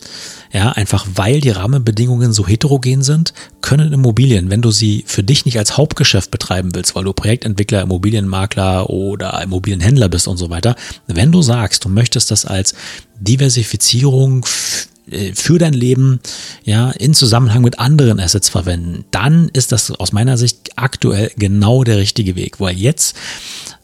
Ja, 0.53 0.70
einfach 0.70 1.07
weil 1.14 1.40
die 1.40 1.50
Rahmenbedingungen 1.50 2.33
so 2.33 2.46
heterogen 2.46 3.03
sind, 3.03 3.35
können 3.61 3.92
Immobilien, 3.92 4.50
wenn 4.50 4.62
du 4.62 4.70
sie 4.72 5.05
für 5.07 5.22
dich 5.22 5.44
nicht 5.44 5.59
als 5.59 5.76
Hauptgeschäft 5.76 6.31
betreiben 6.31 6.74
willst, 6.74 6.96
weil 6.96 7.05
du 7.05 7.12
Projektentwickler, 7.12 7.83
Immobilienmakler 7.83 8.90
oder 8.90 9.40
Immobilienhändler 9.42 10.09
bist 10.09 10.26
und 10.26 10.38
so 10.38 10.50
weiter, 10.50 10.74
wenn 11.07 11.31
du 11.31 11.42
sagst, 11.42 11.85
du 11.85 11.88
möchtest 11.88 12.33
das 12.33 12.44
als 12.46 12.74
Diversifizierung 13.20 14.44
äh, 15.11 15.33
für 15.35 15.59
dein 15.59 15.74
Leben 15.74 16.20
ja 16.64 16.90
in 16.90 17.14
Zusammenhang 17.14 17.62
mit 17.62 17.79
anderen 17.79 18.20
Assets 18.20 18.49
verwenden, 18.49 19.05
dann 19.11 19.49
ist 19.53 19.73
das 19.73 19.90
aus 19.90 20.12
meiner 20.12 20.37
Sicht 20.37 20.70
aktuell 20.77 21.31
genau 21.37 21.85
der 21.85 21.99
richtige 21.99 22.37
Weg, 22.37 22.61
weil 22.61 22.77
jetzt 22.77 23.16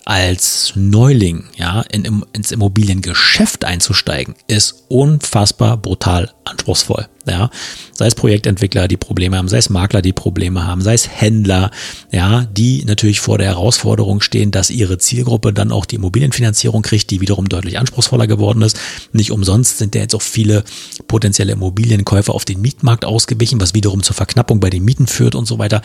als 0.07 0.73
Neuling 0.77 1.47
ja, 1.57 1.83
in, 1.91 2.25
ins 2.33 2.53
Immobiliengeschäft 2.53 3.65
einzusteigen, 3.65 4.37
ist 4.47 4.85
unfassbar 4.89 5.77
brutal 5.77 6.31
anspruchsvoll. 6.45 7.09
Ja, 7.29 7.51
sei 7.93 8.07
es 8.07 8.15
Projektentwickler, 8.15 8.87
die 8.87 8.97
Probleme 8.97 9.37
haben, 9.37 9.49
sei 9.49 9.59
es 9.59 9.69
Makler, 9.69 10.01
die 10.01 10.13
Probleme 10.13 10.65
haben, 10.65 10.81
sei 10.81 10.95
es 10.95 11.09
Händler, 11.09 11.73
ja, 12.13 12.45
die 12.45 12.85
natürlich 12.85 13.19
vor 13.19 13.37
der 13.39 13.49
Herausforderung 13.49 14.21
stehen, 14.21 14.53
dass 14.53 14.71
ihre 14.71 14.99
Zielgruppe 14.99 15.53
dann 15.53 15.73
auch 15.73 15.87
die 15.87 15.97
Immobilienfinanzierung 15.97 16.83
kriegt, 16.83 17.11
die 17.11 17.21
wiederum 17.21 17.49
deutlich 17.49 17.81
anspruchsvoller 17.81 18.29
geworden 18.29 18.63
ist. 18.63 18.79
Nicht 19.13 19.33
umsonst 19.33 19.79
sind 19.79 19.97
ja 19.97 20.03
jetzt 20.03 20.15
auch 20.15 20.23
viele 20.23 20.63
potenzielle 21.09 21.55
Immobilienkäufer 21.55 22.33
auf 22.33 22.45
den 22.45 22.61
Mietmarkt 22.61 23.05
ausgewichen, 23.05 23.61
was 23.61 23.75
wiederum 23.75 24.05
zur 24.05 24.15
Verknappung 24.15 24.61
bei 24.61 24.71
den 24.71 24.85
Mieten 24.85 25.09
führt 25.09 25.35
und 25.35 25.47
so 25.47 25.59
weiter. 25.59 25.83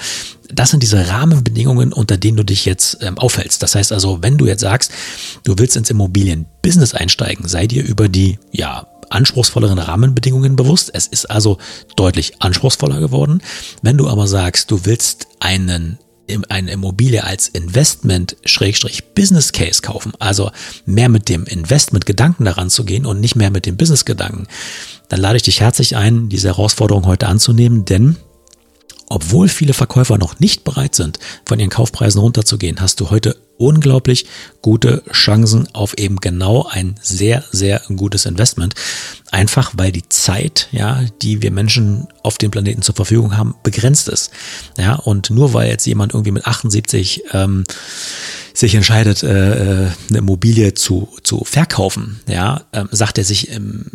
Das 0.54 0.70
sind 0.70 0.84
diese 0.84 1.08
Rahmenbedingungen, 1.08 1.92
unter 1.92 2.18
denen 2.18 2.38
du 2.38 2.46
dich 2.46 2.66
jetzt 2.66 3.00
ähm, 3.02 3.18
aufhältst. 3.18 3.64
Das 3.64 3.74
heißt 3.74 3.92
also, 3.92 4.11
wenn 4.22 4.38
du 4.38 4.46
jetzt 4.46 4.62
sagst, 4.62 4.92
du 5.44 5.56
willst 5.58 5.76
ins 5.76 5.90
Immobilienbusiness 5.90 6.94
einsteigen, 6.94 7.48
sei 7.48 7.68
dir 7.68 7.84
über 7.84 8.10
die, 8.10 8.40
ja, 8.52 8.88
anspruchsvolleren 9.10 9.80
Rahmenbedingungen 9.80 10.56
bewusst. 10.56 10.90
Es 10.94 11.08
ist 11.08 11.30
also 11.30 11.58
deutlich 11.96 12.42
anspruchsvoller 12.42 13.00
geworden. 13.00 13.42
Wenn 13.82 13.98
du 13.98 14.08
aber 14.08 14.28
sagst, 14.28 14.72
du 14.72 14.86
willst 14.86 15.28
einen 15.40 16.00
eine 16.48 16.72
Immobilie 16.72 17.26
als 17.26 17.50
Investment 17.50 18.38
Schrägstrich 18.46 19.14
Business 19.16 19.52
Case 19.52 19.82
kaufen, 19.82 20.14
also 20.20 20.52
mehr 20.86 21.10
mit 21.10 21.28
dem 21.28 21.44
Investment 21.44 22.06
Gedanken 22.06 22.46
daran 22.46 22.70
zu 22.70 22.86
gehen 22.86 23.06
und 23.06 23.20
nicht 23.20 23.36
mehr 23.36 23.52
mit 23.52 23.66
dem 23.66 23.76
Business 23.76 24.06
Gedanken, 24.06 24.48
dann 25.10 25.20
lade 25.20 25.36
ich 25.36 25.44
dich 25.44 25.60
herzlich 25.60 25.98
ein, 25.98 26.30
diese 26.30 26.48
Herausforderung 26.48 27.06
heute 27.06 27.28
anzunehmen, 27.28 27.84
denn 27.84 28.16
obwohl 29.10 29.50
viele 29.50 29.74
Verkäufer 29.74 30.18
noch 30.18 30.40
nicht 30.40 30.64
bereit 30.64 30.96
sind, 30.96 31.20
von 31.46 31.60
ihren 31.60 31.70
Kaufpreisen 31.70 32.22
runterzugehen, 32.22 32.80
hast 32.80 33.02
du 33.02 33.10
heute 33.10 33.36
unglaublich 33.62 34.26
gute 34.62 35.04
Chancen 35.12 35.68
auf 35.74 35.98
eben 35.98 36.18
genau 36.18 36.68
ein 36.70 36.96
sehr, 37.02 37.44
sehr 37.52 37.82
gutes 37.96 38.26
Investment. 38.26 38.76
Einfach 39.32 39.72
weil 39.76 39.92
die 39.92 40.08
Zeit, 40.10 40.68
ja, 40.72 41.02
die 41.22 41.42
wir 41.42 41.52
Menschen 41.52 42.08
auf 42.24 42.38
dem 42.38 42.52
Planeten 42.52 42.82
zur 42.82 42.96
Verfügung 42.96 43.38
haben, 43.38 43.56
begrenzt 43.64 44.10
ist. 44.10 44.32
Ja, 44.78 44.96
und 44.96 45.30
nur 45.30 45.54
weil 45.54 45.70
jetzt 45.70 45.86
jemand 45.86 46.14
irgendwie 46.14 46.32
mit 46.32 46.46
78 46.46 47.24
ähm, 47.34 47.64
sich 48.54 48.76
entscheidet, 48.76 49.24
äh, 49.24 49.86
äh, 49.86 49.92
eine 50.10 50.18
Immobilie 50.18 50.74
zu, 50.74 51.10
zu 51.24 51.44
verkaufen, 51.44 52.20
ja, 52.28 52.62
ähm, 52.74 52.90
sagt 52.92 53.18
er 53.18 53.24
sich 53.24 53.52
ähm, 53.52 53.86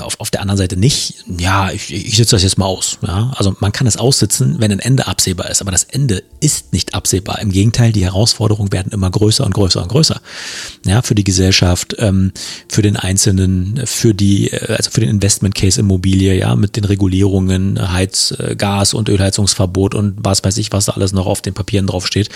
auf, 0.00 0.20
auf 0.20 0.30
der 0.30 0.40
anderen 0.40 0.58
Seite 0.58 0.76
nicht, 0.76 1.24
ja, 1.38 1.70
ich, 1.70 1.92
ich 1.92 2.16
sitze 2.16 2.36
das 2.36 2.42
jetzt 2.42 2.58
mal 2.58 2.66
aus. 2.66 2.98
Ja? 3.06 3.32
Also 3.36 3.56
man 3.60 3.72
kann 3.72 3.86
es 3.86 3.96
aussitzen, 3.96 4.56
wenn 4.58 4.72
ein 4.72 4.78
Ende 4.78 5.06
absehbar 5.06 5.50
ist, 5.50 5.60
aber 5.60 5.72
das 5.72 5.84
Ende 5.84 6.22
ist 6.40 6.72
nicht 6.72 6.94
absehbar. 6.94 7.40
Im 7.40 7.50
Gegenteil, 7.50 7.92
die 7.92 8.04
Herausforderungen 8.04 8.72
werden 8.72 8.92
immer 8.92 9.10
größer 9.10 9.44
und 9.44 9.54
größer 9.54 9.82
und 9.82 9.88
größer. 9.88 10.20
Ja, 10.84 11.02
für 11.02 11.14
die 11.14 11.24
Gesellschaft, 11.24 11.96
ähm, 11.98 12.32
für 12.68 12.82
den 12.82 12.96
Einzelnen, 12.96 13.82
für 13.86 14.14
die, 14.14 14.50
äh, 14.50 14.74
also 14.74 14.90
für 14.90 15.00
den 15.00 15.10
Investment 15.10 15.54
Case 15.54 15.80
Immobilie, 15.80 16.38
ja, 16.38 16.54
mit 16.56 16.76
den 16.76 16.84
Regulierungen, 16.84 17.92
Heiz, 17.92 18.34
äh, 18.38 18.54
Gas 18.56 18.94
und 18.94 19.08
Ölheizungsverbot 19.08 19.94
und 19.94 20.16
was 20.18 20.44
weiß 20.44 20.58
ich, 20.58 20.72
was 20.72 20.86
da 20.86 20.92
alles 20.92 21.12
noch 21.12 21.26
auf 21.26 21.42
den 21.42 21.54
Papieren 21.54 21.86
draufsteht. 21.86 22.28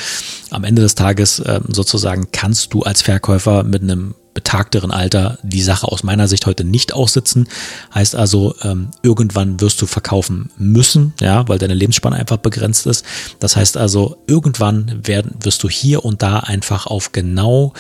Am 0.50 0.64
Ende 0.64 0.83
des 0.83 0.94
Tages 0.94 1.38
äh, 1.40 1.60
sozusagen 1.68 2.29
kannst 2.33 2.75
du 2.75 2.83
als 2.83 3.03
Verkäufer 3.03 3.62
mit 3.62 3.83
einem 3.83 4.14
betagteren 4.35 4.90
Alter 4.90 5.38
die 5.42 5.62
Sache 5.62 5.88
aus 5.88 6.03
meiner 6.03 6.29
Sicht 6.29 6.46
heute 6.46 6.64
nicht 6.64 6.92
aussitzen. 6.92 7.49
Heißt 7.94 8.14
also, 8.14 8.55
ähm, 8.62 8.90
irgendwann 9.03 9.61
wirst 9.61 9.83
du 9.83 9.87
verkaufen 9.87 10.51
müssen, 10.57 11.12
ja, 11.20 11.46
weil 11.49 11.59
deine 11.59 11.75
Lebensspanne 11.75 12.16
einfach 12.16 12.38
begrenzt 12.38 12.87
ist. 12.87 13.05
Das 13.38 13.57
heißt 13.57 13.77
also, 13.77 14.23
irgendwann 14.27 15.07
werden, 15.07 15.35
wirst 15.42 15.62
du 15.62 15.68
hier 15.68 16.05
und 16.05 16.23
da 16.23 16.38
einfach 16.38 16.87
auf 16.87 17.12
genau 17.12 17.75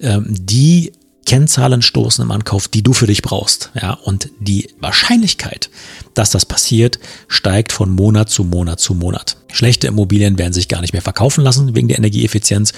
ähm, 0.00 0.26
die 0.28 0.92
Kennzahlen 1.26 1.82
stoßen 1.82 2.22
im 2.24 2.30
Ankauf, 2.30 2.68
die 2.68 2.82
du 2.82 2.92
für 2.92 3.08
dich 3.08 3.20
brauchst. 3.20 3.70
Ja, 3.80 3.92
und 3.92 4.30
die 4.38 4.70
Wahrscheinlichkeit, 4.78 5.70
dass 6.14 6.30
das 6.30 6.46
passiert, 6.46 7.00
steigt 7.26 7.72
von 7.72 7.90
Monat 7.90 8.30
zu 8.30 8.44
Monat 8.44 8.80
zu 8.80 8.94
Monat. 8.94 9.36
Schlechte 9.52 9.86
Immobilien 9.86 10.38
werden 10.38 10.52
sich 10.52 10.68
gar 10.68 10.80
nicht 10.80 10.92
mehr 10.92 11.02
verkaufen 11.02 11.42
lassen 11.42 11.74
wegen 11.74 11.88
der 11.88 11.98
Energieeffizienz. 11.98 12.72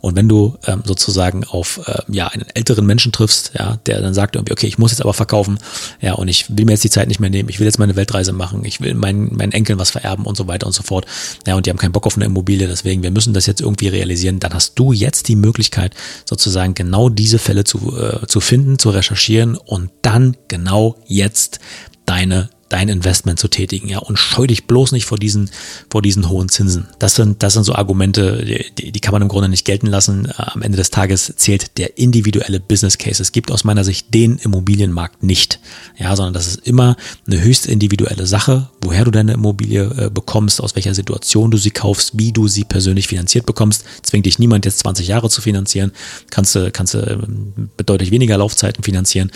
Und 0.00 0.16
wenn 0.16 0.28
du 0.28 0.56
ähm, 0.66 0.82
sozusagen 0.84 1.44
auf 1.44 1.80
äh, 1.86 2.00
ja 2.08 2.28
einen 2.28 2.46
älteren 2.54 2.86
Menschen 2.86 3.12
triffst, 3.12 3.52
ja, 3.58 3.76
der 3.86 4.00
dann 4.00 4.14
sagt 4.14 4.36
irgendwie, 4.36 4.52
okay, 4.52 4.66
ich 4.66 4.78
muss 4.78 4.90
jetzt 4.90 5.00
aber 5.00 5.14
verkaufen, 5.14 5.58
ja, 6.00 6.14
und 6.14 6.28
ich 6.28 6.56
will 6.56 6.64
mir 6.64 6.72
jetzt 6.72 6.84
die 6.84 6.90
Zeit 6.90 7.08
nicht 7.08 7.20
mehr 7.20 7.30
nehmen, 7.30 7.48
ich 7.48 7.60
will 7.60 7.66
jetzt 7.66 7.78
meine 7.78 7.96
Weltreise 7.96 8.32
machen, 8.32 8.64
ich 8.64 8.80
will 8.80 8.94
meinen, 8.94 9.36
meinen 9.36 9.52
Enkeln 9.52 9.78
was 9.78 9.90
vererben 9.90 10.24
und 10.24 10.36
so 10.36 10.48
weiter 10.48 10.66
und 10.66 10.72
so 10.72 10.82
fort. 10.82 11.06
Ja, 11.46 11.56
und 11.56 11.66
die 11.66 11.70
haben 11.70 11.78
keinen 11.78 11.92
Bock 11.92 12.06
auf 12.06 12.16
eine 12.16 12.24
Immobilie, 12.24 12.66
deswegen, 12.66 13.02
wir 13.02 13.10
müssen 13.10 13.34
das 13.34 13.46
jetzt 13.46 13.60
irgendwie 13.60 13.88
realisieren. 13.88 14.40
Dann 14.40 14.54
hast 14.54 14.78
du 14.78 14.92
jetzt 14.92 15.28
die 15.28 15.36
Möglichkeit, 15.36 15.94
sozusagen 16.24 16.74
genau 16.74 17.08
diese 17.08 17.38
Fälle 17.38 17.64
zu, 17.64 17.96
äh, 17.96 18.26
zu 18.26 18.40
finden, 18.40 18.78
zu 18.78 18.90
recherchieren 18.90 19.56
und 19.56 19.90
dann 20.02 20.36
genau 20.48 20.96
jetzt 21.06 21.60
deine 22.06 22.50
dein 22.68 22.88
Investment 22.88 23.38
zu 23.38 23.48
tätigen, 23.48 23.88
ja, 23.88 23.98
und 23.98 24.18
scheu 24.18 24.46
dich 24.46 24.66
bloß 24.66 24.92
nicht 24.92 25.04
vor 25.04 25.18
diesen, 25.18 25.50
vor 25.90 26.02
diesen 26.02 26.28
hohen 26.28 26.48
Zinsen. 26.48 26.88
Das 26.98 27.14
sind, 27.14 27.42
das 27.42 27.54
sind 27.54 27.64
so 27.64 27.74
Argumente, 27.74 28.44
die, 28.78 28.92
die 28.92 29.00
kann 29.00 29.12
man 29.12 29.22
im 29.22 29.28
Grunde 29.28 29.48
nicht 29.48 29.64
gelten 29.64 29.86
lassen. 29.86 30.28
Am 30.36 30.62
Ende 30.62 30.76
des 30.76 30.90
Tages 30.90 31.32
zählt 31.36 31.78
der 31.78 31.98
individuelle 31.98 32.60
Business 32.60 32.98
Case. 32.98 33.22
Es 33.22 33.32
gibt 33.32 33.50
aus 33.50 33.64
meiner 33.64 33.84
Sicht 33.84 34.12
den 34.12 34.38
Immobilienmarkt 34.38 35.22
nicht, 35.22 35.60
ja, 35.98 36.14
sondern 36.16 36.34
das 36.34 36.46
ist 36.46 36.66
immer 36.66 36.96
eine 37.26 37.40
höchst 37.40 37.66
individuelle 37.66 38.26
Sache, 38.26 38.68
woher 38.80 39.04
du 39.04 39.10
deine 39.10 39.34
Immobilie 39.34 39.84
äh, 39.84 40.10
bekommst, 40.10 40.60
aus 40.60 40.74
welcher 40.74 40.94
Situation 40.94 41.50
du 41.50 41.58
sie 41.58 41.70
kaufst, 41.70 42.12
wie 42.14 42.32
du 42.32 42.48
sie 42.48 42.64
persönlich 42.64 43.08
finanziert 43.08 43.46
bekommst. 43.46 43.84
Zwingt 44.02 44.26
dich 44.26 44.38
niemand 44.38 44.64
jetzt 44.64 44.78
20 44.80 45.06
Jahre 45.06 45.28
zu 45.28 45.40
finanzieren, 45.40 45.92
kannst 46.30 46.54
du, 46.54 46.70
kannst 46.72 46.94
du 46.94 46.98
ähm, 46.98 47.70
bedeutlich 47.76 48.10
weniger 48.10 48.38
Laufzeiten 48.38 48.82
finanzieren. 48.82 49.30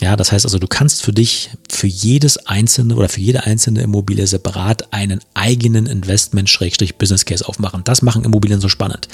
Ja, 0.00 0.16
das 0.16 0.32
heißt 0.32 0.44
also, 0.44 0.58
du 0.58 0.66
kannst 0.66 1.02
für 1.02 1.12
dich, 1.12 1.50
für 1.70 1.86
jedes 1.86 2.36
einzelne 2.38 2.71
einzelne 2.72 2.96
oder 2.96 3.08
für 3.08 3.20
jede 3.20 3.44
einzelne 3.44 3.82
Immobilie 3.82 4.26
separat 4.26 4.92
einen 4.92 5.20
eigenen 5.34 5.86
Investment-Business 5.86 7.24
Case 7.24 7.46
aufmachen. 7.46 7.82
Das 7.84 8.02
machen 8.02 8.24
Immobilien 8.24 8.60
so 8.60 8.68
spannend. 8.68 9.08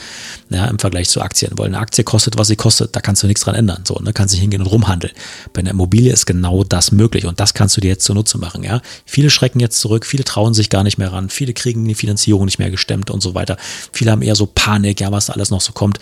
Ja, 0.51 0.67
im 0.67 0.79
Vergleich 0.79 1.09
zu 1.09 1.21
Aktien. 1.21 1.53
Weil 1.57 1.67
eine 1.67 1.79
Aktie 1.79 2.05
kostet, 2.05 2.39
was 2.39 2.49
sie 2.49 2.57
kostet, 2.57 2.95
da 2.95 3.01
kannst 3.01 3.23
du 3.23 3.27
nichts 3.27 3.43
dran 3.43 3.55
ändern. 3.55 3.83
So, 3.87 3.95
ne, 3.97 4.13
kannst 4.13 4.35
nicht 4.35 4.43
hingehen 4.43 4.63
und 4.63 4.69
rumhandeln. 4.69 5.13
Bei 5.53 5.61
einer 5.61 5.71
Immobilie 5.71 6.13
ist 6.13 6.27
genau 6.27 6.63
das 6.63 6.93
möglich 6.93 7.27
und 7.27 7.41
das 7.41 7.55
kannst 7.55 7.77
du 7.77 7.81
dir 7.81 7.89
jetzt 7.89 8.05
zunutze 8.05 8.39
machen. 8.39 8.63
Ja, 8.63 8.81
viele 9.05 9.31
schrecken 9.31 9.61
jetzt 9.61 9.81
zurück, 9.81 10.07
viele 10.07 10.25
trauen 10.25 10.55
sich 10.55 10.71
gar 10.71 10.85
nicht 10.85 10.99
mehr 10.99 11.13
ran, 11.13 11.31
viele 11.31 11.53
kriegen 11.53 11.85
die 11.85 11.95
Finanzierung 11.95 12.45
nicht 12.45 12.59
mehr 12.59 12.71
gestemmt 12.71 13.11
und 13.11 13.23
so 13.23 13.35
weiter. 13.35 13.57
Viele 13.93 14.13
haben 14.13 14.23
eher 14.23 14.37
so 14.37 14.47
Panik, 14.47 15.01
ja, 15.01 15.11
was 15.11 15.31
alles 15.31 15.51
noch 15.51 15.61
so 15.61 15.73
kommt. 15.73 15.99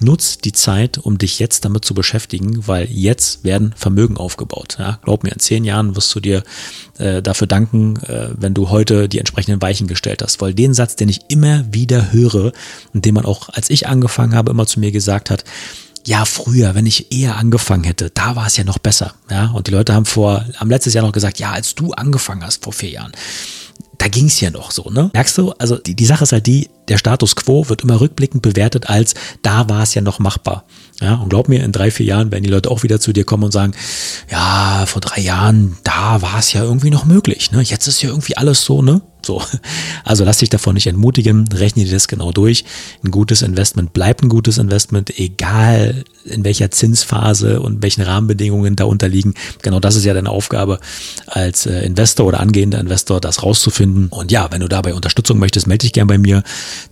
Nutz 0.00 0.38
die 0.38 0.52
Zeit, 0.52 0.98
um 0.98 1.18
dich 1.18 1.38
jetzt 1.38 1.64
damit 1.64 1.84
zu 1.84 1.94
beschäftigen, 1.94 2.66
weil 2.66 2.88
jetzt 2.90 3.44
werden 3.44 3.74
Vermögen 3.76 4.16
aufgebaut. 4.16 4.76
Ja, 4.78 5.00
glaub 5.02 5.24
mir, 5.24 5.32
in 5.32 5.40
zehn 5.40 5.64
Jahren 5.64 5.96
wirst 5.96 6.14
du 6.14 6.20
dir 6.20 6.42
äh, 6.98 7.22
dafür 7.22 7.46
danken, 7.46 7.96
äh, 8.06 8.28
wenn 8.36 8.54
du 8.54 8.70
heute 8.70 9.08
die 9.08 9.18
entsprechenden 9.18 9.62
Weichen 9.62 9.86
gestellt 9.86 10.22
hast. 10.22 10.40
Weil 10.40 10.54
den 10.54 10.74
Satz, 10.74 10.96
den 10.96 11.08
ich 11.08 11.20
immer 11.28 11.64
wieder 11.72 12.12
höre 12.12 12.52
und 12.94 13.04
den 13.04 13.14
man 13.14 13.24
auch, 13.24 13.48
als 13.50 13.70
ich 13.70 13.86
angefangen 13.86 14.34
habe, 14.34 14.50
immer 14.50 14.66
zu 14.66 14.80
mir 14.80 14.92
gesagt 14.92 15.30
hat, 15.30 15.44
ja, 16.06 16.24
früher, 16.24 16.74
wenn 16.74 16.86
ich 16.86 17.12
eher 17.12 17.36
angefangen 17.36 17.84
hätte, 17.84 18.10
da 18.10 18.34
war 18.34 18.46
es 18.46 18.56
ja 18.56 18.64
noch 18.64 18.78
besser. 18.78 19.14
Ja, 19.30 19.48
und 19.48 19.66
die 19.66 19.72
Leute 19.72 19.94
haben 19.94 20.06
vor, 20.06 20.44
am 20.58 20.70
letztes 20.70 20.94
Jahr 20.94 21.04
noch 21.04 21.12
gesagt, 21.12 21.38
ja, 21.38 21.52
als 21.52 21.74
du 21.74 21.92
angefangen 21.92 22.44
hast 22.44 22.64
vor 22.64 22.72
vier 22.72 22.90
Jahren, 22.90 23.12
da 23.98 24.08
ging 24.08 24.26
es 24.26 24.40
ja 24.40 24.50
noch 24.50 24.70
so, 24.70 24.90
ne? 24.90 25.10
Merkst 25.12 25.36
du? 25.36 25.52
Also 25.58 25.76
die, 25.76 25.94
die 25.94 26.06
Sache 26.06 26.24
ist 26.24 26.32
halt 26.32 26.46
die, 26.46 26.70
der 26.88 26.98
Status 26.98 27.36
quo 27.36 27.68
wird 27.68 27.82
immer 27.82 28.00
rückblickend 28.00 28.42
bewertet 28.42 28.88
als, 28.88 29.14
da 29.42 29.68
war 29.68 29.82
es 29.82 29.94
ja 29.94 30.02
noch 30.02 30.18
machbar. 30.18 30.64
Ja, 31.00 31.14
und 31.14 31.28
glaub 31.28 31.48
mir, 31.48 31.62
in 31.62 31.70
drei, 31.70 31.90
vier 31.90 32.06
Jahren 32.06 32.32
werden 32.32 32.42
die 32.42 32.50
Leute 32.50 32.70
auch 32.70 32.82
wieder 32.82 32.98
zu 32.98 33.12
dir 33.12 33.24
kommen 33.24 33.44
und 33.44 33.52
sagen, 33.52 33.72
ja, 34.30 34.84
vor 34.86 35.00
drei 35.00 35.20
Jahren, 35.20 35.76
da 35.84 36.22
war 36.22 36.38
es 36.38 36.52
ja 36.52 36.62
irgendwie 36.64 36.90
noch 36.90 37.04
möglich. 37.04 37.52
Ne? 37.52 37.62
Jetzt 37.62 37.86
ist 37.86 38.02
ja 38.02 38.08
irgendwie 38.08 38.36
alles 38.36 38.64
so, 38.64 38.82
ne? 38.82 39.00
So. 39.24 39.42
Also 40.04 40.24
lass 40.24 40.38
dich 40.38 40.48
davon 40.48 40.74
nicht 40.74 40.86
entmutigen, 40.86 41.46
rechne 41.52 41.84
dir 41.84 41.92
das 41.92 42.08
genau 42.08 42.32
durch. 42.32 42.64
Ein 43.04 43.10
gutes 43.10 43.42
Investment 43.42 43.92
bleibt 43.92 44.22
ein 44.22 44.30
gutes 44.30 44.56
Investment, 44.56 45.18
egal 45.18 46.04
in 46.24 46.44
welcher 46.44 46.70
Zinsphase 46.70 47.60
und 47.60 47.82
welchen 47.82 48.02
Rahmenbedingungen 48.02 48.74
da 48.74 48.84
unterliegen. 48.84 49.34
Genau 49.60 49.80
das 49.80 49.96
ist 49.96 50.04
ja 50.04 50.14
deine 50.14 50.30
Aufgabe 50.30 50.80
als 51.26 51.66
äh, 51.66 51.84
Investor 51.84 52.26
oder 52.26 52.40
angehender 52.40 52.80
Investor, 52.80 53.20
das 53.20 53.42
rauszufinden. 53.42 54.08
Und 54.08 54.32
ja, 54.32 54.50
wenn 54.50 54.60
du 54.60 54.68
dabei 54.68 54.94
Unterstützung 54.94 55.38
möchtest, 55.38 55.66
melde 55.66 55.82
dich 55.82 55.92
gerne 55.92 56.08
bei 56.08 56.18
mir. 56.18 56.42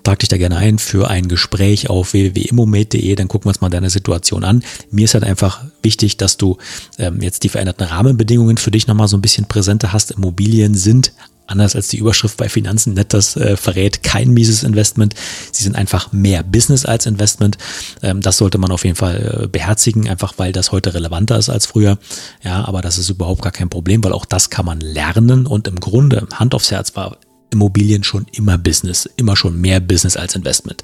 Trag 0.02 0.18
dich 0.18 0.28
da 0.28 0.36
gerne 0.36 0.56
ein 0.56 0.78
für 0.78 1.08
ein 1.08 1.28
Gespräch 1.28 1.90
auf 1.90 2.12
www.immomate.de, 2.12 3.14
dann 3.14 3.28
gucken 3.28 3.46
wir 3.46 3.50
uns 3.50 3.60
mal 3.60 3.70
deine 3.70 3.90
Situation 3.90 4.44
an. 4.44 4.62
Mir 4.90 5.04
ist 5.04 5.14
halt 5.14 5.24
einfach 5.24 5.64
wichtig, 5.82 6.16
dass 6.16 6.36
du 6.36 6.58
ähm, 6.98 7.20
jetzt 7.20 7.44
die 7.44 7.48
veränderten 7.48 7.86
Rahmenbedingungen 7.86 8.56
für 8.56 8.70
dich 8.70 8.86
nochmal 8.86 9.08
so 9.08 9.16
ein 9.16 9.22
bisschen 9.22 9.46
präsenter 9.46 9.92
hast. 9.92 10.12
Immobilien 10.12 10.74
sind 10.74 11.12
anders 11.46 11.76
als 11.76 11.88
die 11.88 11.98
Überschrift 11.98 12.36
bei 12.36 12.48
Finanzen 12.48 12.94
nett 12.94 13.12
das 13.12 13.36
äh, 13.36 13.56
verrät, 13.56 14.02
kein 14.02 14.30
mieses 14.30 14.62
Investment. 14.62 15.14
Sie 15.52 15.62
sind 15.62 15.76
einfach 15.76 16.12
mehr 16.12 16.42
Business 16.42 16.84
als 16.84 17.06
Investment. 17.06 17.56
Ähm, 18.02 18.20
das 18.20 18.38
sollte 18.38 18.58
man 18.58 18.72
auf 18.72 18.84
jeden 18.84 18.96
Fall 18.96 19.42
äh, 19.44 19.46
beherzigen, 19.46 20.08
einfach 20.08 20.34
weil 20.38 20.52
das 20.52 20.72
heute 20.72 20.94
relevanter 20.94 21.38
ist 21.38 21.48
als 21.48 21.66
früher. 21.66 21.98
Ja, 22.42 22.64
aber 22.66 22.82
das 22.82 22.98
ist 22.98 23.10
überhaupt 23.10 23.42
gar 23.42 23.52
kein 23.52 23.70
Problem, 23.70 24.02
weil 24.04 24.12
auch 24.12 24.24
das 24.24 24.50
kann 24.50 24.66
man 24.66 24.80
lernen 24.80 25.46
und 25.46 25.68
im 25.68 25.80
Grunde, 25.80 26.26
Hand 26.34 26.54
aufs 26.54 26.70
Herz, 26.70 26.96
war 26.96 27.18
Immobilien 27.50 28.04
schon 28.04 28.26
immer 28.32 28.58
Business, 28.58 29.08
immer 29.16 29.36
schon 29.36 29.60
mehr 29.60 29.80
Business 29.80 30.16
als 30.16 30.34
Investment. 30.34 30.82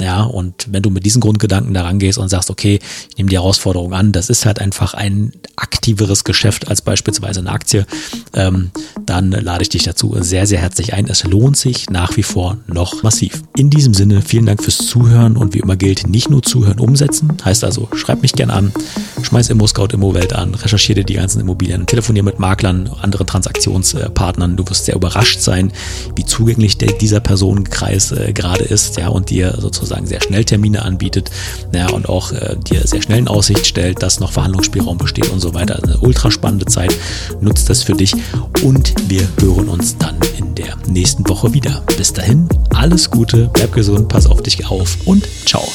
Ja, 0.00 0.22
und 0.22 0.66
wenn 0.70 0.82
du 0.82 0.90
mit 0.90 1.04
diesen 1.04 1.20
Grundgedanken 1.20 1.74
daran 1.74 1.98
gehst 1.98 2.18
und 2.18 2.28
sagst, 2.28 2.50
okay, 2.50 2.80
ich 3.10 3.16
nehme 3.16 3.30
die 3.30 3.36
Herausforderung 3.36 3.94
an, 3.94 4.12
das 4.12 4.28
ist 4.28 4.46
halt 4.46 4.58
einfach 4.58 4.94
ein 4.94 5.32
aktiveres 5.56 6.24
Geschäft 6.24 6.68
als 6.68 6.82
beispielsweise 6.82 7.40
eine 7.40 7.50
Aktie, 7.50 7.86
ähm, 8.34 8.70
dann 9.06 9.30
lade 9.30 9.62
ich 9.62 9.68
dich 9.68 9.84
dazu 9.84 10.16
sehr, 10.20 10.46
sehr 10.46 10.60
herzlich 10.60 10.94
ein. 10.94 11.06
Es 11.06 11.24
lohnt 11.24 11.56
sich 11.56 11.90
nach 11.90 12.16
wie 12.16 12.22
vor 12.22 12.58
noch 12.66 13.02
massiv. 13.02 13.42
In 13.56 13.70
diesem 13.70 13.94
Sinne, 13.94 14.22
vielen 14.22 14.46
Dank 14.46 14.62
fürs 14.62 14.78
Zuhören 14.78 15.36
und 15.36 15.54
wie 15.54 15.60
immer 15.60 15.76
gilt, 15.76 16.08
nicht 16.08 16.30
nur 16.30 16.42
zuhören, 16.42 16.80
umsetzen. 16.80 17.32
Heißt 17.44 17.64
also, 17.64 17.88
schreib 17.94 18.22
mich 18.22 18.32
gern 18.32 18.50
an, 18.50 18.72
schmeiß 19.22 19.50
Immo 19.50 19.66
Scout 19.66 19.88
Immo 19.92 20.14
Welt 20.14 20.32
an, 20.32 20.54
recherchiere 20.54 21.04
die 21.04 21.14
ganzen 21.14 21.40
Immobilien, 21.40 21.86
telefoniere 21.86 22.24
mit 22.24 22.38
Maklern, 22.38 22.88
anderen 23.00 23.26
Transaktionspartnern. 23.26 24.56
Du 24.56 24.68
wirst 24.68 24.86
sehr 24.86 24.96
überrascht 24.96 25.40
sein, 25.40 25.72
wie 26.16 26.24
zugänglich 26.24 26.78
der, 26.78 26.92
dieser 26.92 27.20
Personenkreis 27.20 28.12
äh, 28.12 28.32
gerade 28.32 28.64
ist, 28.64 28.96
ja, 28.96 29.08
und 29.08 29.30
dir 29.30 29.56
sozusagen 29.58 30.06
sehr 30.06 30.22
schnell 30.22 30.44
Termine 30.44 30.82
anbietet, 30.82 31.30
ja, 31.72 31.88
und 31.90 32.08
auch 32.08 32.32
äh, 32.32 32.56
dir 32.56 32.86
sehr 32.86 33.02
schnell 33.02 33.18
in 33.18 33.28
Aussicht 33.28 33.66
stellt, 33.66 34.02
dass 34.02 34.20
noch 34.20 34.32
Verhandlungsspielraum 34.32 34.98
besteht 34.98 35.28
und 35.30 35.40
so 35.40 35.54
weiter. 35.54 35.76
Also 35.76 35.92
eine 35.92 35.98
ultra 36.00 36.30
spannende 36.30 36.66
Zeit. 36.66 36.94
Nutzt 37.40 37.70
das 37.70 37.82
für 37.82 37.94
dich 37.94 38.14
und 38.62 38.94
wir 39.08 39.26
hören 39.40 39.68
uns 39.68 39.96
dann 39.98 40.16
in 40.38 40.54
der 40.54 40.76
nächsten 40.88 41.28
Woche 41.28 41.52
wieder. 41.54 41.82
Bis 41.96 42.12
dahin, 42.12 42.48
alles 42.74 43.10
Gute, 43.10 43.50
bleib 43.52 43.72
gesund, 43.72 44.08
pass 44.08 44.26
auf 44.26 44.42
dich 44.42 44.66
auf 44.66 44.96
und 45.04 45.26
ciao. 45.46 45.66